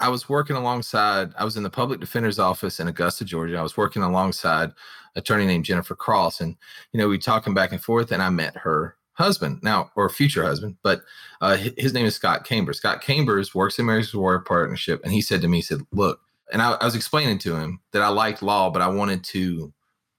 I 0.00 0.08
was 0.08 0.28
working 0.28 0.56
alongside, 0.56 1.32
I 1.36 1.44
was 1.44 1.56
in 1.56 1.64
the 1.64 1.70
public 1.70 2.00
defender's 2.00 2.38
office 2.38 2.78
in 2.78 2.88
Augusta, 2.88 3.24
Georgia. 3.24 3.56
I 3.56 3.62
was 3.62 3.76
working 3.76 4.02
alongside 4.02 4.70
attorney 5.16 5.44
named 5.46 5.64
Jennifer 5.64 5.96
Cross. 5.96 6.40
And, 6.40 6.56
you 6.92 6.98
know, 6.98 7.08
we 7.08 7.18
talking 7.18 7.54
back 7.54 7.72
and 7.72 7.82
forth, 7.82 8.12
and 8.12 8.22
I 8.22 8.30
met 8.30 8.56
her 8.56 8.96
husband 9.14 9.58
now, 9.62 9.90
or 9.96 10.08
future 10.08 10.44
husband, 10.44 10.76
but 10.84 11.02
uh, 11.40 11.56
his 11.76 11.92
name 11.92 12.06
is 12.06 12.14
Scott 12.14 12.44
Cambers. 12.44 12.78
Scott 12.78 13.02
Cambers 13.02 13.54
works 13.54 13.78
in 13.78 13.84
America's 13.84 14.14
Warrior 14.14 14.40
Partnership. 14.40 15.00
And 15.02 15.12
he 15.12 15.20
said 15.20 15.40
to 15.42 15.48
me, 15.48 15.58
he 15.58 15.62
said, 15.62 15.80
Look, 15.90 16.20
and 16.52 16.62
I, 16.62 16.72
I 16.74 16.84
was 16.84 16.94
explaining 16.94 17.38
to 17.40 17.56
him 17.56 17.80
that 17.92 18.02
I 18.02 18.08
liked 18.08 18.42
law, 18.42 18.70
but 18.70 18.80
I 18.80 18.88
wanted 18.88 19.24
to 19.24 19.72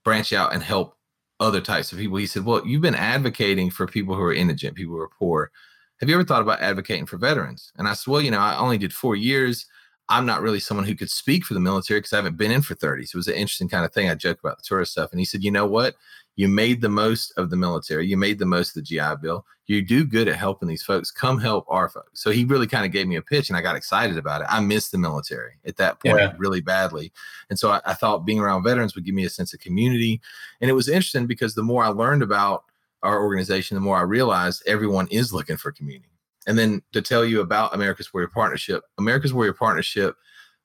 branch 0.03 0.33
out 0.33 0.53
and 0.53 0.61
help 0.61 0.97
other 1.39 1.61
types 1.61 1.91
of 1.91 1.97
people. 1.97 2.17
He 2.17 2.27
said, 2.27 2.45
Well, 2.45 2.65
you've 2.65 2.81
been 2.81 2.95
advocating 2.95 3.69
for 3.69 3.87
people 3.87 4.15
who 4.15 4.21
are 4.21 4.33
indigent, 4.33 4.75
people 4.75 4.95
who 4.95 5.01
are 5.01 5.09
poor 5.09 5.51
have 5.99 6.07
you 6.07 6.15
ever 6.15 6.23
thought 6.23 6.41
about 6.41 6.61
advocating 6.61 7.05
for 7.05 7.17
veterans? 7.17 7.71
And 7.77 7.87
I 7.87 7.93
said, 7.93 8.09
well, 8.09 8.21
you 8.21 8.31
know, 8.31 8.39
I 8.39 8.57
only 8.57 8.77
did 8.77 8.93
four 8.93 9.15
years. 9.15 9.65
I'm 10.07 10.25
not 10.25 10.41
really 10.41 10.59
someone 10.59 10.85
who 10.85 10.95
could 10.95 11.09
speak 11.09 11.43
for 11.43 11.53
the 11.53 11.59
military 11.59 11.99
because 11.99 12.13
I 12.13 12.17
haven't 12.17 12.37
been 12.37 12.51
in 12.51 12.61
for 12.61 12.73
30. 12.73 13.05
So 13.05 13.15
it 13.15 13.19
was 13.19 13.27
an 13.27 13.35
interesting 13.35 13.69
kind 13.69 13.85
of 13.85 13.93
thing. 13.93 14.09
I 14.09 14.15
joke 14.15 14.39
about 14.39 14.57
the 14.57 14.63
tourist 14.65 14.93
stuff. 14.93 15.11
And 15.11 15.19
he 15.19 15.25
said, 15.25 15.43
you 15.43 15.51
know 15.51 15.65
what? 15.65 15.95
You 16.35 16.47
made 16.47 16.81
the 16.81 16.89
most 16.89 17.33
of 17.37 17.49
the 17.49 17.57
military. 17.57 18.07
You 18.07 18.15
made 18.15 18.39
the 18.39 18.45
most 18.45 18.69
of 18.69 18.75
the 18.75 18.81
GI 18.81 19.21
Bill. 19.21 19.45
You 19.65 19.81
do 19.81 20.05
good 20.05 20.27
at 20.27 20.35
helping 20.35 20.67
these 20.67 20.83
folks. 20.83 21.11
Come 21.11 21.37
help 21.39 21.65
our 21.67 21.89
folks. 21.89 22.21
So 22.23 22.31
he 22.31 22.45
really 22.45 22.65
kind 22.65 22.85
of 22.85 22.91
gave 22.91 23.07
me 23.07 23.17
a 23.17 23.21
pitch 23.21 23.49
and 23.49 23.57
I 23.57 23.61
got 23.61 23.75
excited 23.75 24.17
about 24.17 24.41
it. 24.41 24.47
I 24.49 24.61
missed 24.61 24.91
the 24.91 24.97
military 24.97 25.55
at 25.65 25.77
that 25.77 25.99
point 25.99 26.17
yeah. 26.17 26.33
really 26.37 26.61
badly. 26.61 27.11
And 27.49 27.59
so 27.59 27.71
I, 27.71 27.81
I 27.85 27.93
thought 27.93 28.25
being 28.25 28.39
around 28.39 28.63
veterans 28.63 28.95
would 28.95 29.05
give 29.05 29.15
me 29.15 29.25
a 29.25 29.29
sense 29.29 29.53
of 29.53 29.59
community. 29.59 30.21
And 30.61 30.69
it 30.69 30.73
was 30.73 30.87
interesting 30.87 31.27
because 31.27 31.55
the 31.55 31.63
more 31.63 31.83
I 31.83 31.89
learned 31.89 32.23
about 32.23 32.63
our 33.03 33.21
organization, 33.21 33.75
the 33.75 33.81
more 33.81 33.97
I 33.97 34.03
realized 34.03 34.63
everyone 34.65 35.07
is 35.11 35.33
looking 35.33 35.57
for 35.57 35.71
community. 35.71 36.09
And 36.47 36.57
then 36.57 36.81
to 36.93 37.01
tell 37.01 37.25
you 37.25 37.41
about 37.41 37.75
America's 37.75 38.13
Warrior 38.13 38.29
Partnership, 38.29 38.83
America's 38.97 39.33
Warrior 39.33 39.53
Partnership, 39.53 40.15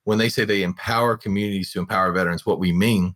when 0.04 0.18
they 0.18 0.28
say 0.28 0.44
they 0.44 0.62
empower 0.62 1.16
communities 1.16 1.73
to 1.73 1.78
empower 1.78 2.12
veterans, 2.12 2.47
what 2.47 2.61
we 2.61 2.73
mean 2.73 3.14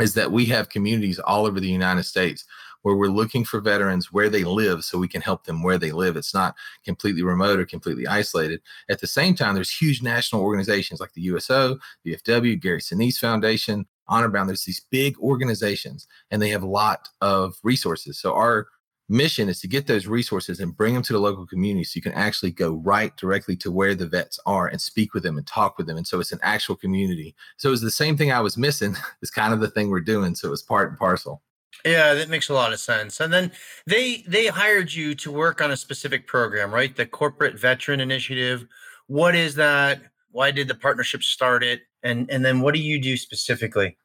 is 0.00 0.14
that 0.14 0.32
we 0.32 0.46
have 0.46 0.68
communities 0.68 1.18
all 1.18 1.46
over 1.46 1.60
the 1.60 1.68
United 1.68 2.04
States 2.04 2.44
where 2.82 2.94
we're 2.94 3.08
looking 3.08 3.44
for 3.44 3.60
veterans 3.60 4.12
where 4.12 4.28
they 4.28 4.44
live 4.44 4.84
so 4.84 4.98
we 4.98 5.08
can 5.08 5.20
help 5.20 5.44
them 5.44 5.62
where 5.62 5.78
they 5.78 5.90
live. 5.90 6.16
It's 6.16 6.34
not 6.34 6.54
completely 6.84 7.22
remote 7.22 7.58
or 7.58 7.66
completely 7.66 8.06
isolated. 8.06 8.60
At 8.88 9.00
the 9.00 9.06
same 9.06 9.34
time, 9.34 9.54
there's 9.54 9.70
huge 9.70 10.00
national 10.00 10.42
organizations 10.42 11.00
like 11.00 11.12
the 11.12 11.22
USO, 11.22 11.78
VFW, 12.06 12.60
Gary 12.60 12.80
Sinise 12.80 13.18
Foundation, 13.18 13.86
honor 14.08 14.28
bound 14.28 14.48
there's 14.48 14.64
these 14.64 14.86
big 14.90 15.18
organizations 15.18 16.06
and 16.30 16.40
they 16.40 16.48
have 16.48 16.62
a 16.62 16.66
lot 16.66 17.08
of 17.20 17.56
resources 17.62 18.18
so 18.18 18.32
our 18.32 18.68
mission 19.08 19.48
is 19.48 19.60
to 19.60 19.68
get 19.68 19.86
those 19.86 20.06
resources 20.06 20.60
and 20.60 20.76
bring 20.76 20.94
them 20.94 21.02
to 21.02 21.12
the 21.12 21.18
local 21.18 21.46
community 21.46 21.84
so 21.84 21.96
you 21.96 22.02
can 22.02 22.12
actually 22.12 22.50
go 22.50 22.72
right 22.72 23.16
directly 23.16 23.56
to 23.56 23.70
where 23.70 23.94
the 23.94 24.06
vets 24.06 24.38
are 24.46 24.66
and 24.66 24.80
speak 24.80 25.14
with 25.14 25.22
them 25.22 25.38
and 25.38 25.46
talk 25.46 25.78
with 25.78 25.86
them. 25.86 25.96
And 25.96 26.06
so 26.06 26.20
it's 26.20 26.32
an 26.32 26.40
actual 26.42 26.76
community. 26.76 27.34
So 27.56 27.72
it's 27.72 27.82
the 27.82 27.90
same 27.90 28.16
thing 28.16 28.32
i 28.32 28.40
was 28.40 28.56
missing. 28.56 28.96
Is 29.22 29.30
kind 29.30 29.52
of 29.52 29.60
the 29.60 29.70
thing 29.70 29.90
we're 29.90 30.00
doing. 30.00 30.34
So 30.34 30.52
it's 30.52 30.62
part 30.62 30.90
and 30.90 30.98
parcel. 30.98 31.42
Yeah 31.84 32.14
that 32.14 32.28
makes 32.28 32.48
a 32.48 32.54
lot 32.54 32.72
of 32.72 32.80
sense. 32.80 33.20
And 33.20 33.32
then 33.32 33.50
they 33.86 34.24
they 34.26 34.46
hired 34.46 34.92
you 34.92 35.14
to 35.16 35.32
work 35.32 35.60
on 35.60 35.70
a 35.70 35.76
specific 35.76 36.26
program 36.26 36.72
right? 36.72 36.94
The 36.94 37.06
corporate 37.06 37.58
veteran 37.58 38.00
initiative. 38.00 38.66
What 39.06 39.34
is 39.34 39.54
that? 39.54 40.02
Why 40.30 40.50
did 40.50 40.68
the 40.68 40.74
partnership 40.74 41.22
start 41.22 41.64
it? 41.64 41.82
And 42.02 42.30
and 42.30 42.44
then 42.44 42.60
what 42.60 42.74
do 42.74 42.80
you 42.80 43.00
do 43.00 43.16
specifically 43.16 43.96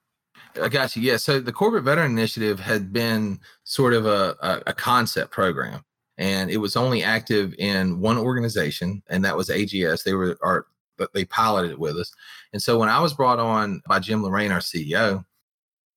I 0.61 0.69
got 0.69 0.95
you. 0.95 1.01
Yeah. 1.01 1.17
So 1.17 1.39
the 1.39 1.51
Corporate 1.51 1.83
Veteran 1.83 2.11
Initiative 2.11 2.59
had 2.59 2.93
been 2.93 3.39
sort 3.63 3.93
of 3.93 4.05
a, 4.05 4.35
a, 4.41 4.61
a, 4.67 4.73
concept 4.73 5.31
program, 5.31 5.83
and 6.17 6.51
it 6.51 6.57
was 6.57 6.75
only 6.75 7.03
active 7.03 7.55
in 7.57 7.99
one 7.99 8.17
organization, 8.17 9.01
and 9.09 9.25
that 9.25 9.35
was 9.35 9.49
AGS. 9.49 10.03
They 10.03 10.13
were 10.13 10.37
our, 10.41 10.67
but 10.97 11.13
they 11.13 11.25
piloted 11.25 11.71
it 11.71 11.79
with 11.79 11.97
us. 11.97 12.11
And 12.53 12.61
so 12.61 12.77
when 12.77 12.89
I 12.89 12.99
was 12.99 13.13
brought 13.13 13.39
on 13.39 13.81
by 13.87 13.99
Jim 13.99 14.23
Lorraine, 14.23 14.51
our 14.51 14.59
CEO, 14.59 15.25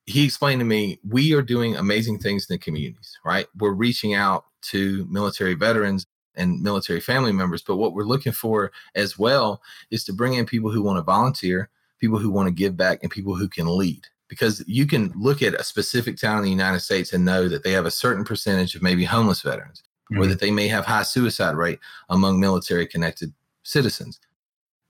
he 0.06 0.24
explained 0.24 0.60
to 0.60 0.64
me, 0.64 0.98
we 1.06 1.34
are 1.34 1.42
doing 1.42 1.76
amazing 1.76 2.18
things 2.18 2.48
in 2.48 2.54
the 2.54 2.58
communities, 2.58 3.18
right? 3.24 3.46
We're 3.58 3.72
reaching 3.72 4.14
out 4.14 4.44
to 4.62 5.06
military 5.10 5.54
veterans 5.54 6.06
and 6.36 6.62
military 6.62 7.00
family 7.00 7.32
members. 7.32 7.62
But 7.62 7.76
what 7.76 7.94
we're 7.94 8.04
looking 8.04 8.32
for 8.32 8.70
as 8.94 9.18
well 9.18 9.62
is 9.90 10.04
to 10.04 10.12
bring 10.12 10.34
in 10.34 10.46
people 10.46 10.70
who 10.70 10.82
want 10.82 10.98
to 10.98 11.02
volunteer, 11.02 11.70
people 11.98 12.18
who 12.18 12.30
want 12.30 12.46
to 12.46 12.54
give 12.54 12.76
back, 12.76 13.00
and 13.02 13.10
people 13.10 13.34
who 13.34 13.48
can 13.48 13.66
lead. 13.66 14.06
Because 14.28 14.64
you 14.66 14.86
can 14.86 15.12
look 15.14 15.40
at 15.42 15.54
a 15.54 15.62
specific 15.62 16.18
town 16.18 16.38
in 16.38 16.44
the 16.44 16.50
United 16.50 16.80
States 16.80 17.12
and 17.12 17.24
know 17.24 17.48
that 17.48 17.62
they 17.62 17.72
have 17.72 17.86
a 17.86 17.90
certain 17.90 18.24
percentage 18.24 18.74
of 18.74 18.82
maybe 18.82 19.04
homeless 19.04 19.42
veterans, 19.42 19.82
mm-hmm. 20.10 20.22
or 20.22 20.26
that 20.26 20.40
they 20.40 20.50
may 20.50 20.66
have 20.68 20.84
high 20.84 21.04
suicide 21.04 21.54
rate 21.54 21.78
among 22.08 22.40
military 22.40 22.86
connected 22.86 23.32
citizens. 23.62 24.18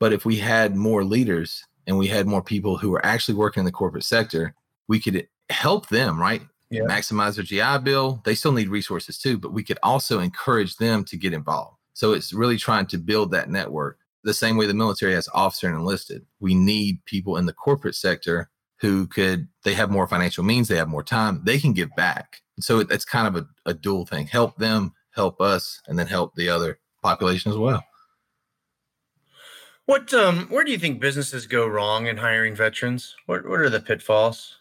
But 0.01 0.13
if 0.13 0.25
we 0.25 0.37
had 0.37 0.75
more 0.75 1.05
leaders 1.05 1.65
and 1.87 1.99
we 1.99 2.07
had 2.07 2.27
more 2.27 2.43
people 2.43 2.79
who 2.79 2.95
are 2.95 3.05
actually 3.05 3.35
working 3.35 3.61
in 3.61 3.67
the 3.67 3.73
corporate 3.73 4.05
sector, 4.05 4.55
we 4.89 5.01
could 5.01 5.29
help 5.51 5.89
them, 5.89 6.19
right? 6.19 6.43
yeah. 6.71 6.83
maximize 6.83 7.37
their 7.37 7.45
GI 7.45 7.85
Bill. 7.85 8.21
They 8.25 8.35
still 8.35 8.53
need 8.53 8.69
resources 8.69 9.19
too, 9.19 9.39
but 9.39 9.53
we 9.53 9.63
could 9.63 9.79
also 9.83 10.21
encourage 10.21 10.77
them 10.77 11.05
to 11.05 11.17
get 11.17 11.33
involved. 11.33 11.77
So 11.95 12.13
it's 12.13 12.33
really 12.33 12.59
trying 12.59 12.87
to 12.87 12.99
build 12.99 13.31
that 13.31 13.49
network 13.49 13.99
the 14.25 14.35
same 14.35 14.57
way 14.57 14.67
the 14.67 14.75
military 14.75 15.15
has 15.15 15.29
officer 15.33 15.69
and 15.69 15.77
enlisted. 15.77 16.27
We 16.41 16.55
need 16.55 17.05
people 17.05 17.37
in 17.37 17.47
the 17.47 17.53
corporate 17.53 17.95
sector 17.95 18.51
who 18.79 19.07
could, 19.07 19.49
they 19.65 19.75
have 19.75 19.91
more 19.91 20.07
financial 20.07 20.45
means, 20.45 20.69
they 20.69 20.77
have 20.77 20.89
more 20.89 21.03
time, 21.03 21.41
they 21.45 21.59
can 21.59 21.73
give 21.73 21.95
back. 21.97 22.43
So 22.61 22.81
it's 22.81 23.05
kind 23.05 23.27
of 23.27 23.37
a, 23.37 23.71
a 23.71 23.75
dual 23.75 24.07
thing 24.07 24.27
help 24.27 24.57
them, 24.57 24.93
help 25.11 25.41
us, 25.41 25.81
and 25.87 25.99
then 25.99 26.07
help 26.07 26.35
the 26.35 26.49
other 26.49 26.79
population 27.03 27.51
as 27.51 27.59
well. 27.59 27.83
What 29.87 30.13
um 30.13 30.49
where 30.49 30.65
do 30.65 30.73
you 30.73 30.79
think 30.79 31.01
businesses 31.01 31.47
go 31.47 31.65
wrong 31.67 32.07
in 32.07 32.17
hiring 32.17 32.57
veterans? 32.57 33.15
What 33.27 33.49
what 33.49 33.61
are 33.61 33.71
the 33.71 33.81
pitfalls? 33.81 34.57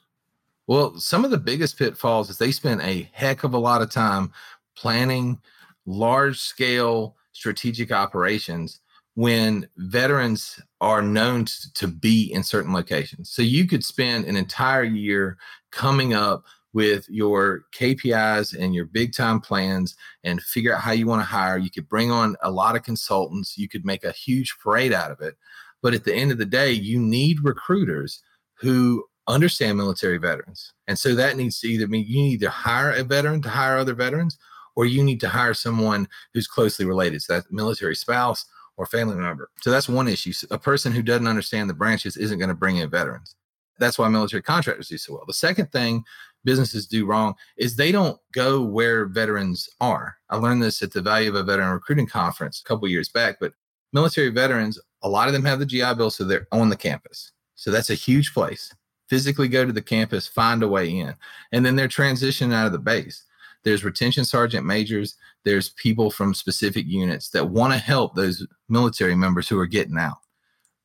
Well, 0.67 0.97
some 0.99 1.25
of 1.25 1.31
the 1.31 1.37
biggest 1.37 1.77
pitfalls 1.77 2.29
is 2.29 2.37
they 2.37 2.51
spend 2.51 2.81
a 2.81 3.09
heck 3.11 3.43
of 3.43 3.53
a 3.53 3.57
lot 3.57 3.81
of 3.81 3.89
time 3.89 4.31
planning 4.75 5.39
large 5.85 6.39
scale 6.39 7.15
strategic 7.31 7.91
operations 7.91 8.81
when 9.15 9.67
veterans 9.77 10.59
are 10.81 11.01
known 11.01 11.45
to, 11.73 11.87
be 11.87 12.31
in 12.31 12.43
certain 12.43 12.73
locations. 12.73 13.31
So 13.31 13.41
you 13.41 13.65
could 13.65 13.83
spend 13.83 14.25
an 14.25 14.35
entire 14.35 14.83
year 14.83 15.37
coming 15.71 16.13
up 16.13 16.43
with 16.73 17.07
your 17.09 17.63
KPIs 17.73 18.53
and 18.59 18.75
your 18.75 18.85
big 18.85 19.13
time 19.13 19.39
plans 19.39 19.95
and 20.25 20.41
figure 20.41 20.75
out 20.75 20.81
how 20.81 20.91
you 20.91 21.07
want 21.07 21.21
to 21.21 21.25
hire. 21.25 21.57
You 21.57 21.71
could 21.71 21.87
bring 21.87 22.11
on 22.11 22.35
a 22.43 22.51
lot 22.51 22.75
of 22.75 22.83
consultants, 22.83 23.57
you 23.57 23.69
could 23.69 23.85
make 23.85 24.03
a 24.03 24.11
huge 24.11 24.57
parade 24.61 24.91
out 24.91 25.11
of 25.11 25.21
it. 25.21 25.35
But 25.81 25.93
at 25.93 26.03
the 26.03 26.13
end 26.13 26.33
of 26.33 26.37
the 26.37 26.45
day, 26.45 26.71
you 26.71 26.99
need 26.99 27.43
recruiters 27.43 28.21
who 28.55 29.05
understand 29.27 29.77
military 29.77 30.17
veterans. 30.17 30.73
And 30.87 30.99
so 30.99 31.15
that 31.15 31.37
needs 31.37 31.59
to 31.61 31.67
either 31.67 31.87
mean 31.87 32.05
you 32.05 32.21
need 32.21 32.41
to 32.41 32.49
hire 32.49 32.91
a 32.91 33.03
veteran 33.03 33.41
to 33.43 33.49
hire 33.49 33.77
other 33.77 33.93
veterans, 33.93 34.37
or 34.75 34.85
you 34.85 35.03
need 35.03 35.21
to 35.21 35.29
hire 35.29 35.53
someone 35.53 36.09
who's 36.33 36.47
closely 36.47 36.85
related. 36.85 37.21
So 37.21 37.35
that 37.35 37.51
military 37.51 37.95
spouse 37.95 38.45
or 38.77 38.85
family 38.85 39.15
member. 39.15 39.49
So 39.61 39.71
that's 39.71 39.89
one 39.89 40.07
issue. 40.07 40.33
A 40.51 40.57
person 40.57 40.91
who 40.91 41.01
doesn't 41.01 41.27
understand 41.27 41.69
the 41.69 41.73
branches 41.73 42.17
isn't 42.17 42.39
going 42.39 42.49
to 42.49 42.55
bring 42.55 42.77
in 42.77 42.89
veterans. 42.89 43.35
That's 43.79 43.99
why 43.99 44.07
military 44.07 44.41
contractors 44.41 44.89
do 44.89 44.97
so 44.97 45.13
well. 45.13 45.23
The 45.27 45.33
second 45.33 45.71
thing 45.71 46.03
businesses 46.43 46.85
do 46.85 47.05
wrong 47.05 47.33
is 47.57 47.75
they 47.75 47.91
don't 47.91 48.19
go 48.31 48.61
where 48.61 49.05
veterans 49.05 49.69
are. 49.81 50.15
I 50.29 50.37
learned 50.37 50.63
this 50.63 50.81
at 50.81 50.93
the 50.93 51.01
Value 51.01 51.29
of 51.29 51.35
a 51.35 51.43
Veteran 51.43 51.71
Recruiting 51.71 52.07
Conference 52.07 52.61
a 52.61 52.67
couple 52.67 52.87
years 52.87 53.09
back, 53.09 53.37
but 53.39 53.53
military 53.93 54.29
veterans, 54.29 54.79
a 55.01 55.09
lot 55.09 55.27
of 55.27 55.33
them 55.33 55.43
have 55.45 55.59
the 55.59 55.65
GI 55.65 55.95
Bill, 55.95 56.09
so 56.09 56.23
they're 56.23 56.47
on 56.51 56.69
the 56.69 56.77
campus. 56.77 57.31
So 57.55 57.71
that's 57.71 57.89
a 57.89 57.95
huge 57.95 58.33
place 58.33 58.73
physically 59.07 59.47
go 59.47 59.65
to 59.65 59.71
the 59.71 59.81
campus, 59.81 60.27
find 60.27 60.63
a 60.63 60.67
way 60.67 60.89
in. 60.89 61.13
And 61.51 61.65
then 61.65 61.75
they're 61.75 61.87
transitioning 61.87 62.53
out 62.53 62.65
of 62.65 62.71
the 62.71 62.79
base. 62.79 63.23
There's 63.65 63.83
retention 63.83 64.23
sergeant 64.23 64.65
majors, 64.65 65.15
there's 65.43 65.69
people 65.69 66.11
from 66.11 66.33
specific 66.33 66.85
units 66.85 67.29
that 67.31 67.49
want 67.49 67.73
to 67.73 67.79
help 67.79 68.15
those 68.15 68.47
military 68.69 69.15
members 69.15 69.49
who 69.49 69.59
are 69.59 69.65
getting 69.65 69.97
out. 69.97 70.19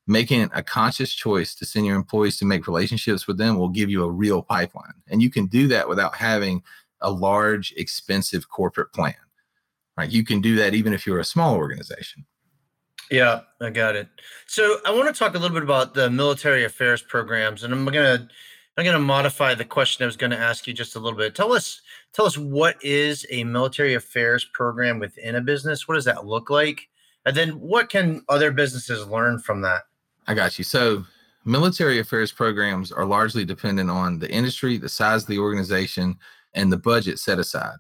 Making 0.07 0.51
a 0.55 0.63
conscious 0.63 1.13
choice 1.13 1.55
to 1.57 1.67
send 1.67 1.87
your 1.87 1.95
employees 1.95 2.39
to 2.39 2.47
make 2.47 2.67
relationships 2.67 3.27
with 3.27 3.39
them 3.39 3.59
will 3.59 3.69
give 3.69 3.91
you 3.91 4.03
a 4.03 4.11
real 4.11 4.43
pipeline. 4.43 4.95
And 5.09 5.23
you 5.23 5.31
can 5.31 5.47
do 5.47 5.69
that 5.69 5.89
without 5.89 6.17
having 6.17 6.63
a 7.03 7.11
large, 7.11 7.73
expensive 7.77 8.49
corporate 8.49 8.93
plan. 8.93 9.15
Right? 9.97 10.11
You 10.11 10.25
can 10.25 10.41
do 10.41 10.57
that 10.57 10.75
even 10.75 10.95
if 10.95 11.07
you're 11.07 11.21
a 11.21 11.25
small 11.25 11.55
organization. 11.57 12.25
Yeah, 13.11 13.41
I 13.61 13.71
got 13.71 13.95
it. 13.95 14.09
So 14.47 14.79
I 14.87 14.93
want 14.93 15.13
to 15.13 15.19
talk 15.19 15.35
a 15.35 15.39
little 15.39 15.55
bit 15.55 15.65
about 15.65 15.95
the 15.95 16.09
military 16.09 16.65
affairs 16.65 17.03
programs, 17.03 17.65
and 17.65 17.75
I'm 17.75 17.85
gonna 17.85 18.29
I'm 18.81 18.87
going 18.87 18.95
to 18.95 19.01
modify 19.01 19.55
the 19.55 19.67
question 19.67 20.05
I 20.05 20.07
was 20.07 20.17
going 20.17 20.31
to 20.31 20.39
ask 20.39 20.67
you 20.67 20.73
just 20.73 20.97
a 20.97 20.99
little 20.99 21.19
bit. 21.19 21.35
Tell 21.35 21.53
us, 21.53 21.83
tell 22.15 22.25
us 22.25 22.39
what 22.39 22.83
is 22.83 23.27
a 23.29 23.45
military 23.45 23.93
affairs 23.93 24.49
program 24.55 24.99
within 24.99 25.35
a 25.35 25.43
business? 25.43 25.87
What 25.87 25.97
does 25.97 26.07
that 26.07 26.25
look 26.25 26.49
like? 26.49 26.89
And 27.27 27.37
then 27.37 27.61
what 27.61 27.91
can 27.91 28.23
other 28.31 28.51
businesses 28.51 29.07
learn 29.07 29.39
from 29.39 29.61
that? 29.61 29.83
I 30.29 30.33
got 30.33 30.57
you. 30.57 30.65
So 30.65 31.05
military 31.45 31.99
affairs 31.99 32.33
programs 32.33 32.91
are 32.91 33.05
largely 33.05 33.45
dependent 33.45 33.91
on 33.91 34.19
the 34.19 34.31
industry, 34.31 34.79
the 34.79 34.89
size 34.89 35.25
of 35.25 35.29
the 35.29 35.41
organization, 35.41 36.17
and 36.55 36.73
the 36.73 36.79
budget 36.79 37.19
set 37.19 37.39
aside. 37.39 37.77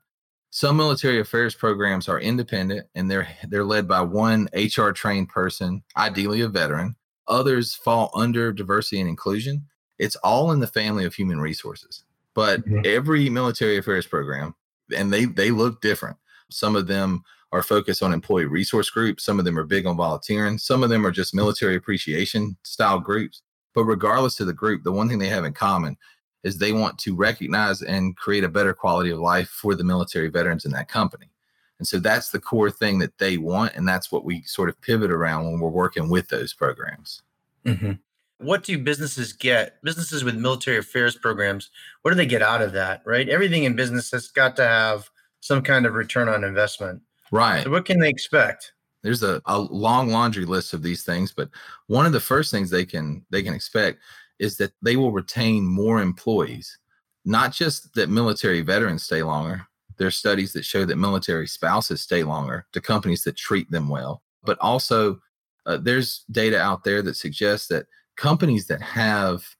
Some 0.50 0.76
military 0.76 1.18
affairs 1.18 1.54
programs 1.54 2.10
are 2.10 2.20
independent 2.20 2.86
and 2.94 3.10
they're 3.10 3.26
they're 3.48 3.64
led 3.64 3.88
by 3.88 4.02
one 4.02 4.50
HR 4.52 4.90
trained 4.90 5.30
person, 5.30 5.82
ideally 5.96 6.42
a 6.42 6.48
veteran. 6.48 6.94
Others 7.26 7.74
fall 7.74 8.10
under 8.14 8.52
diversity 8.52 9.00
and 9.00 9.08
inclusion. 9.08 9.64
It's 10.00 10.16
all 10.16 10.50
in 10.52 10.60
the 10.60 10.66
family 10.66 11.04
of 11.04 11.14
human 11.14 11.40
resources. 11.40 12.04
But 12.34 12.60
mm-hmm. 12.60 12.80
every 12.84 13.28
military 13.28 13.76
affairs 13.76 14.06
program, 14.06 14.54
and 14.96 15.12
they 15.12 15.26
they 15.26 15.50
look 15.50 15.80
different. 15.80 16.16
Some 16.50 16.74
of 16.74 16.86
them 16.86 17.22
are 17.52 17.62
focused 17.62 18.02
on 18.02 18.12
employee 18.12 18.46
resource 18.46 18.90
groups. 18.90 19.24
Some 19.24 19.38
of 19.38 19.44
them 19.44 19.58
are 19.58 19.64
big 19.64 19.86
on 19.86 19.96
volunteering. 19.96 20.56
Some 20.56 20.82
of 20.82 20.90
them 20.90 21.06
are 21.06 21.10
just 21.10 21.34
military 21.34 21.76
appreciation 21.76 22.56
style 22.62 23.00
groups. 23.00 23.42
But 23.74 23.84
regardless 23.84 24.40
of 24.40 24.46
the 24.46 24.52
group, 24.52 24.82
the 24.82 24.92
one 24.92 25.08
thing 25.08 25.18
they 25.18 25.28
have 25.28 25.44
in 25.44 25.52
common 25.52 25.96
is 26.42 26.56
they 26.56 26.72
want 26.72 26.98
to 26.98 27.14
recognize 27.14 27.82
and 27.82 28.16
create 28.16 28.44
a 28.44 28.48
better 28.48 28.72
quality 28.72 29.10
of 29.10 29.18
life 29.18 29.48
for 29.48 29.74
the 29.74 29.84
military 29.84 30.28
veterans 30.28 30.64
in 30.64 30.72
that 30.72 30.88
company. 30.88 31.30
And 31.78 31.86
so 31.86 31.98
that's 31.98 32.30
the 32.30 32.40
core 32.40 32.70
thing 32.70 32.98
that 33.00 33.16
they 33.18 33.36
want. 33.36 33.74
And 33.74 33.86
that's 33.86 34.12
what 34.12 34.24
we 34.24 34.42
sort 34.42 34.68
of 34.68 34.80
pivot 34.80 35.10
around 35.10 35.46
when 35.46 35.60
we're 35.60 35.70
working 35.70 36.08
with 36.08 36.28
those 36.28 36.52
programs. 36.52 37.22
Mm-hmm. 37.66 37.92
What 38.40 38.64
do 38.64 38.78
businesses 38.78 39.32
get? 39.32 39.82
Businesses 39.82 40.24
with 40.24 40.34
military 40.34 40.78
affairs 40.78 41.16
programs, 41.16 41.70
what 42.02 42.10
do 42.10 42.16
they 42.16 42.26
get 42.26 42.42
out 42.42 42.62
of 42.62 42.72
that, 42.72 43.02
right? 43.04 43.28
Everything 43.28 43.64
in 43.64 43.76
business 43.76 44.10
has 44.10 44.28
got 44.28 44.56
to 44.56 44.66
have 44.66 45.10
some 45.40 45.62
kind 45.62 45.86
of 45.86 45.94
return 45.94 46.28
on 46.28 46.44
investment. 46.44 47.02
Right. 47.30 47.64
So 47.64 47.70
what 47.70 47.84
can 47.84 47.98
they 47.98 48.08
expect? 48.08 48.72
There's 49.02 49.22
a, 49.22 49.40
a 49.46 49.58
long 49.58 50.08
laundry 50.08 50.44
list 50.44 50.74
of 50.74 50.82
these 50.82 51.04
things, 51.04 51.32
but 51.32 51.48
one 51.86 52.06
of 52.06 52.12
the 52.12 52.20
first 52.20 52.50
things 52.50 52.70
they 52.70 52.84
can 52.84 53.24
they 53.30 53.42
can 53.42 53.54
expect 53.54 54.00
is 54.38 54.56
that 54.56 54.72
they 54.82 54.96
will 54.96 55.12
retain 55.12 55.64
more 55.64 56.00
employees. 56.00 56.78
Not 57.24 57.52
just 57.52 57.94
that 57.94 58.08
military 58.08 58.62
veterans 58.62 59.04
stay 59.04 59.22
longer. 59.22 59.66
There's 59.96 60.16
studies 60.16 60.52
that 60.54 60.64
show 60.64 60.84
that 60.86 60.96
military 60.96 61.46
spouses 61.46 62.00
stay 62.00 62.22
longer 62.24 62.66
to 62.72 62.80
companies 62.80 63.22
that 63.24 63.36
treat 63.36 63.70
them 63.70 63.88
well. 63.88 64.22
But 64.42 64.58
also, 64.60 65.20
uh, 65.66 65.76
there's 65.76 66.24
data 66.30 66.58
out 66.58 66.84
there 66.84 67.02
that 67.02 67.16
suggests 67.16 67.68
that 67.68 67.86
companies 68.20 68.66
that 68.66 68.82
have 68.82 69.56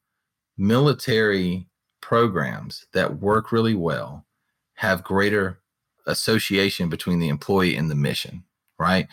military 0.58 1.66
programs 2.02 2.84
that 2.92 3.18
work 3.18 3.52
really 3.52 3.74
well 3.74 4.26
have 4.74 5.02
greater 5.02 5.58
association 6.06 6.90
between 6.90 7.18
the 7.18 7.28
employee 7.28 7.74
and 7.74 7.90
the 7.90 7.94
mission, 7.94 8.44
right? 8.78 9.08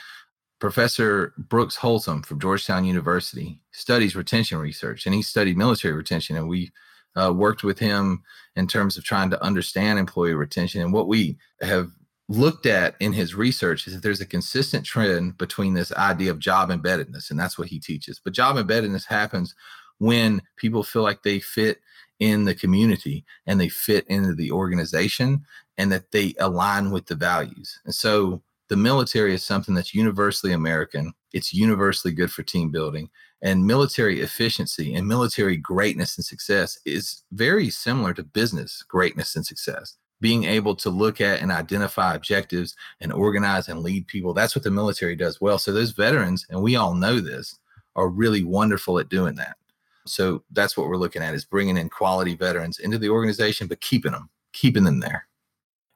Professor 0.60 1.34
Brooks 1.38 1.78
Holtom 1.78 2.26
from 2.26 2.42
Georgetown 2.42 2.84
University 2.84 3.62
studies 3.72 4.18
retention 4.18 4.58
research, 4.58 5.06
and 5.06 5.16
he 5.16 5.22
studied 5.22 5.56
military 5.56 5.94
retention. 5.94 6.36
And 6.36 6.50
we 6.50 6.72
uh, 7.16 7.32
worked 7.34 7.64
with 7.64 7.80
him 7.80 8.24
in 8.58 8.68
terms 8.68 8.98
of 8.98 9.06
trying 9.06 9.30
to 9.30 9.42
understand 9.42 9.98
employee 9.98 10.34
retention. 10.34 10.82
And 10.82 10.92
what 10.92 11.08
we 11.08 11.38
have 11.62 11.92
looked 12.30 12.66
at 12.66 12.96
in 13.00 13.14
his 13.14 13.36
research 13.36 13.88
is 13.88 13.94
that 13.94 14.04
there's 14.04 14.22
a 14.22 14.26
consistent 14.26 14.86
trend 14.86 15.38
between 15.38 15.74
this 15.74 15.94
idea 15.94 16.32
of 16.32 16.40
job 16.40 16.70
embeddedness, 16.70 17.30
and 17.30 17.40
that's 17.40 17.58
what 17.58 17.70
he 17.70 17.80
teaches. 17.80 18.20
But 18.24 18.34
job 18.34 18.58
embeddedness 18.58 19.06
happens 19.06 19.56
when 20.00 20.42
people 20.58 20.84
feel 20.84 21.04
like 21.04 21.24
they 21.24 21.40
fit 21.40 21.80
in 22.20 22.46
the 22.46 22.56
community 22.56 23.24
and 23.46 23.60
they 23.60 23.70
fit 23.70 24.06
into 24.08 24.34
the 24.34 24.52
organization 24.52 25.46
and 25.78 25.92
that 25.92 26.12
they 26.12 26.34
align 26.40 26.92
with 26.92 27.06
the 27.06 27.16
values. 27.16 27.80
And 27.86 27.94
so 27.94 28.42
the 28.70 28.76
military 28.76 29.34
is 29.34 29.44
something 29.44 29.76
that's 29.76 29.94
universally 29.94 30.52
American. 30.52 31.14
It's 31.32 31.54
universally 31.54 32.14
good 32.14 32.32
for 32.32 32.44
team 32.44 32.72
building. 32.72 33.10
And 33.42 33.68
military 33.68 34.22
efficiency 34.22 34.96
and 34.96 35.08
military 35.08 35.58
greatness 35.58 36.18
and 36.18 36.26
success 36.26 36.80
is 36.86 37.24
very 37.32 37.70
similar 37.70 38.14
to 38.16 38.24
business 38.24 38.84
greatness 38.84 39.36
and 39.36 39.46
success. 39.46 39.96
Being 40.20 40.46
able 40.46 40.76
to 40.78 40.90
look 40.90 41.22
at 41.22 41.42
and 41.42 41.52
identify 41.52 42.16
objectives 42.16 42.76
and 43.02 43.14
organize 43.14 43.68
and 43.68 43.82
lead 43.82 44.08
people. 44.08 44.34
That's 44.34 44.56
what 44.56 44.64
the 44.64 44.72
military 44.72 45.16
does 45.16 45.40
well. 45.40 45.60
So, 45.60 45.72
those 45.72 45.92
veterans, 45.92 46.46
and 46.50 46.62
we 46.62 46.76
all 46.76 46.96
know 46.96 47.20
this, 47.20 47.60
are 47.96 48.08
really 48.08 48.44
wonderful 48.44 49.00
at 49.00 49.10
doing 49.10 49.36
that. 49.36 49.58
So, 50.06 50.44
that's 50.52 50.76
what 50.76 50.88
we're 50.88 50.98
looking 50.98 51.22
at 51.22 51.36
is 51.36 51.46
bringing 51.46 51.78
in 51.78 51.90
quality 51.90 52.36
veterans 52.36 52.80
into 52.80 52.98
the 52.98 53.10
organization, 53.10 53.68
but 53.68 53.82
keeping 53.82 54.12
them, 54.12 54.30
keeping 54.54 54.84
them 54.84 55.00
there. 55.00 55.28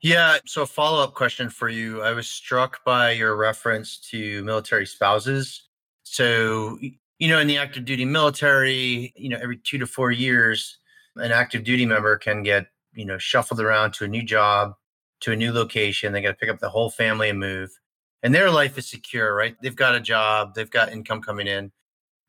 Yeah. 0.01 0.37
So, 0.45 0.63
a 0.63 0.67
follow 0.67 1.03
up 1.03 1.15
question 1.15 1.49
for 1.49 1.69
you. 1.69 2.01
I 2.01 2.11
was 2.11 2.29
struck 2.29 2.83
by 2.85 3.11
your 3.11 3.35
reference 3.35 3.97
to 4.11 4.43
military 4.43 4.85
spouses. 4.85 5.63
So, 6.03 6.77
you 6.81 7.27
know, 7.27 7.39
in 7.39 7.47
the 7.47 7.57
active 7.57 7.85
duty 7.85 8.03
military, 8.03 9.13
you 9.15 9.29
know, 9.29 9.37
every 9.41 9.57
two 9.57 9.77
to 9.77 9.85
four 9.87 10.11
years, 10.11 10.77
an 11.15 11.31
active 11.31 11.63
duty 11.63 11.85
member 11.85 12.17
can 12.17 12.43
get, 12.43 12.67
you 12.93 13.05
know, 13.05 13.17
shuffled 13.17 13.59
around 13.59 13.93
to 13.93 14.05
a 14.05 14.07
new 14.07 14.23
job, 14.23 14.73
to 15.21 15.31
a 15.31 15.35
new 15.35 15.51
location. 15.51 16.13
They 16.13 16.21
got 16.21 16.29
to 16.29 16.35
pick 16.35 16.49
up 16.49 16.59
the 16.59 16.69
whole 16.69 16.89
family 16.89 17.29
and 17.29 17.39
move. 17.39 17.71
And 18.23 18.35
their 18.35 18.51
life 18.51 18.77
is 18.77 18.89
secure, 18.89 19.33
right? 19.33 19.55
They've 19.61 19.75
got 19.75 19.95
a 19.95 19.99
job, 19.99 20.53
they've 20.53 20.69
got 20.69 20.91
income 20.91 21.21
coming 21.21 21.47
in. 21.47 21.71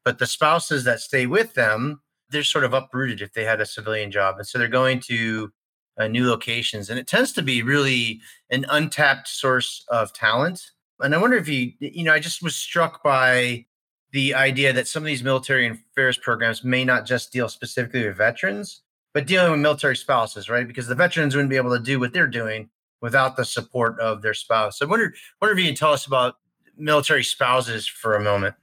But 0.04 0.18
the 0.18 0.26
spouses 0.26 0.84
that 0.84 1.00
stay 1.00 1.26
with 1.26 1.54
them, 1.54 2.00
they're 2.30 2.42
sort 2.44 2.64
of 2.64 2.72
uprooted 2.72 3.20
if 3.20 3.32
they 3.34 3.44
had 3.44 3.60
a 3.60 3.66
civilian 3.66 4.10
job. 4.10 4.36
And 4.38 4.46
so 4.46 4.58
they're 4.58 4.68
going 4.68 5.00
to 5.00 5.52
uh, 5.98 6.08
new 6.08 6.28
locations. 6.28 6.88
And 6.88 6.98
it 6.98 7.06
tends 7.06 7.32
to 7.32 7.42
be 7.42 7.62
really 7.62 8.20
an 8.50 8.64
untapped 8.70 9.28
source 9.28 9.84
of 9.88 10.12
talent. 10.12 10.62
And 11.00 11.14
I 11.14 11.18
wonder 11.18 11.36
if 11.36 11.48
you, 11.48 11.72
you 11.78 12.04
know, 12.04 12.12
I 12.12 12.20
just 12.20 12.42
was 12.42 12.56
struck 12.56 13.02
by 13.02 13.66
the 14.12 14.34
idea 14.34 14.72
that 14.72 14.88
some 14.88 15.02
of 15.02 15.06
these 15.06 15.22
military 15.22 15.66
and 15.66 15.78
affairs 15.92 16.18
programs 16.18 16.64
may 16.64 16.84
not 16.84 17.06
just 17.06 17.32
deal 17.32 17.48
specifically 17.48 18.06
with 18.06 18.16
veterans, 18.16 18.82
but 19.12 19.26
dealing 19.26 19.52
with 19.52 19.60
military 19.60 19.96
spouses, 19.96 20.48
right? 20.48 20.66
Because 20.66 20.86
the 20.86 20.94
veterans 20.94 21.34
wouldn't 21.34 21.50
be 21.50 21.56
able 21.56 21.76
to 21.76 21.82
do 21.82 22.00
what 22.00 22.12
they're 22.12 22.26
doing 22.26 22.70
without 23.00 23.36
the 23.36 23.44
support 23.44 23.98
of 24.00 24.22
their 24.22 24.34
spouse. 24.34 24.80
I 24.80 24.86
wonder, 24.86 25.12
wonder 25.40 25.52
if 25.52 25.58
you 25.58 25.68
can 25.68 25.76
tell 25.76 25.92
us 25.92 26.06
about 26.06 26.36
military 26.76 27.24
spouses 27.24 27.86
for 27.86 28.14
a 28.14 28.20
moment. 28.20 28.54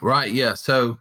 Right. 0.00 0.32
Yeah. 0.32 0.54
So 0.54 0.98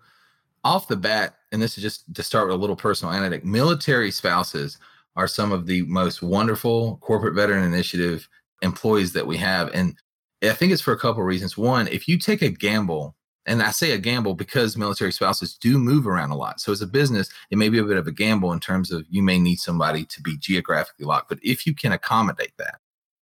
off 0.63 0.87
the 0.87 0.95
bat, 0.95 1.35
and 1.51 1.61
this 1.61 1.77
is 1.77 1.83
just 1.83 2.13
to 2.13 2.23
start 2.23 2.47
with 2.47 2.55
a 2.55 2.59
little 2.59 2.75
personal 2.75 3.13
anecdote, 3.13 3.43
military 3.43 4.11
spouses 4.11 4.77
are 5.15 5.27
some 5.27 5.51
of 5.51 5.65
the 5.65 5.81
most 5.83 6.21
wonderful 6.21 6.97
corporate 7.01 7.35
veteran 7.35 7.63
initiative 7.63 8.29
employees 8.61 9.11
that 9.13 9.27
we 9.27 9.37
have. 9.37 9.69
And 9.73 9.95
I 10.41 10.53
think 10.53 10.71
it's 10.71 10.81
for 10.81 10.93
a 10.93 10.99
couple 10.99 11.21
of 11.21 11.27
reasons. 11.27 11.57
One, 11.57 11.87
if 11.87 12.07
you 12.07 12.17
take 12.17 12.41
a 12.41 12.49
gamble, 12.49 13.15
and 13.45 13.63
I 13.63 13.71
say 13.71 13.91
a 13.91 13.97
gamble 13.97 14.35
because 14.35 14.77
military 14.77 15.11
spouses 15.11 15.55
do 15.55 15.79
move 15.79 16.05
around 16.05 16.29
a 16.29 16.35
lot. 16.35 16.59
So 16.61 16.71
as 16.71 16.81
a 16.81 16.87
business, 16.87 17.29
it 17.49 17.57
may 17.57 17.69
be 17.69 17.79
a 17.79 17.83
bit 17.83 17.97
of 17.97 18.07
a 18.07 18.11
gamble 18.11 18.51
in 18.53 18.59
terms 18.59 18.91
of 18.91 19.05
you 19.09 19.23
may 19.23 19.39
need 19.39 19.57
somebody 19.57 20.05
to 20.05 20.21
be 20.21 20.37
geographically 20.37 21.05
locked. 21.05 21.29
But 21.29 21.39
if 21.41 21.65
you 21.65 21.73
can 21.73 21.91
accommodate 21.91 22.53
that, 22.57 22.79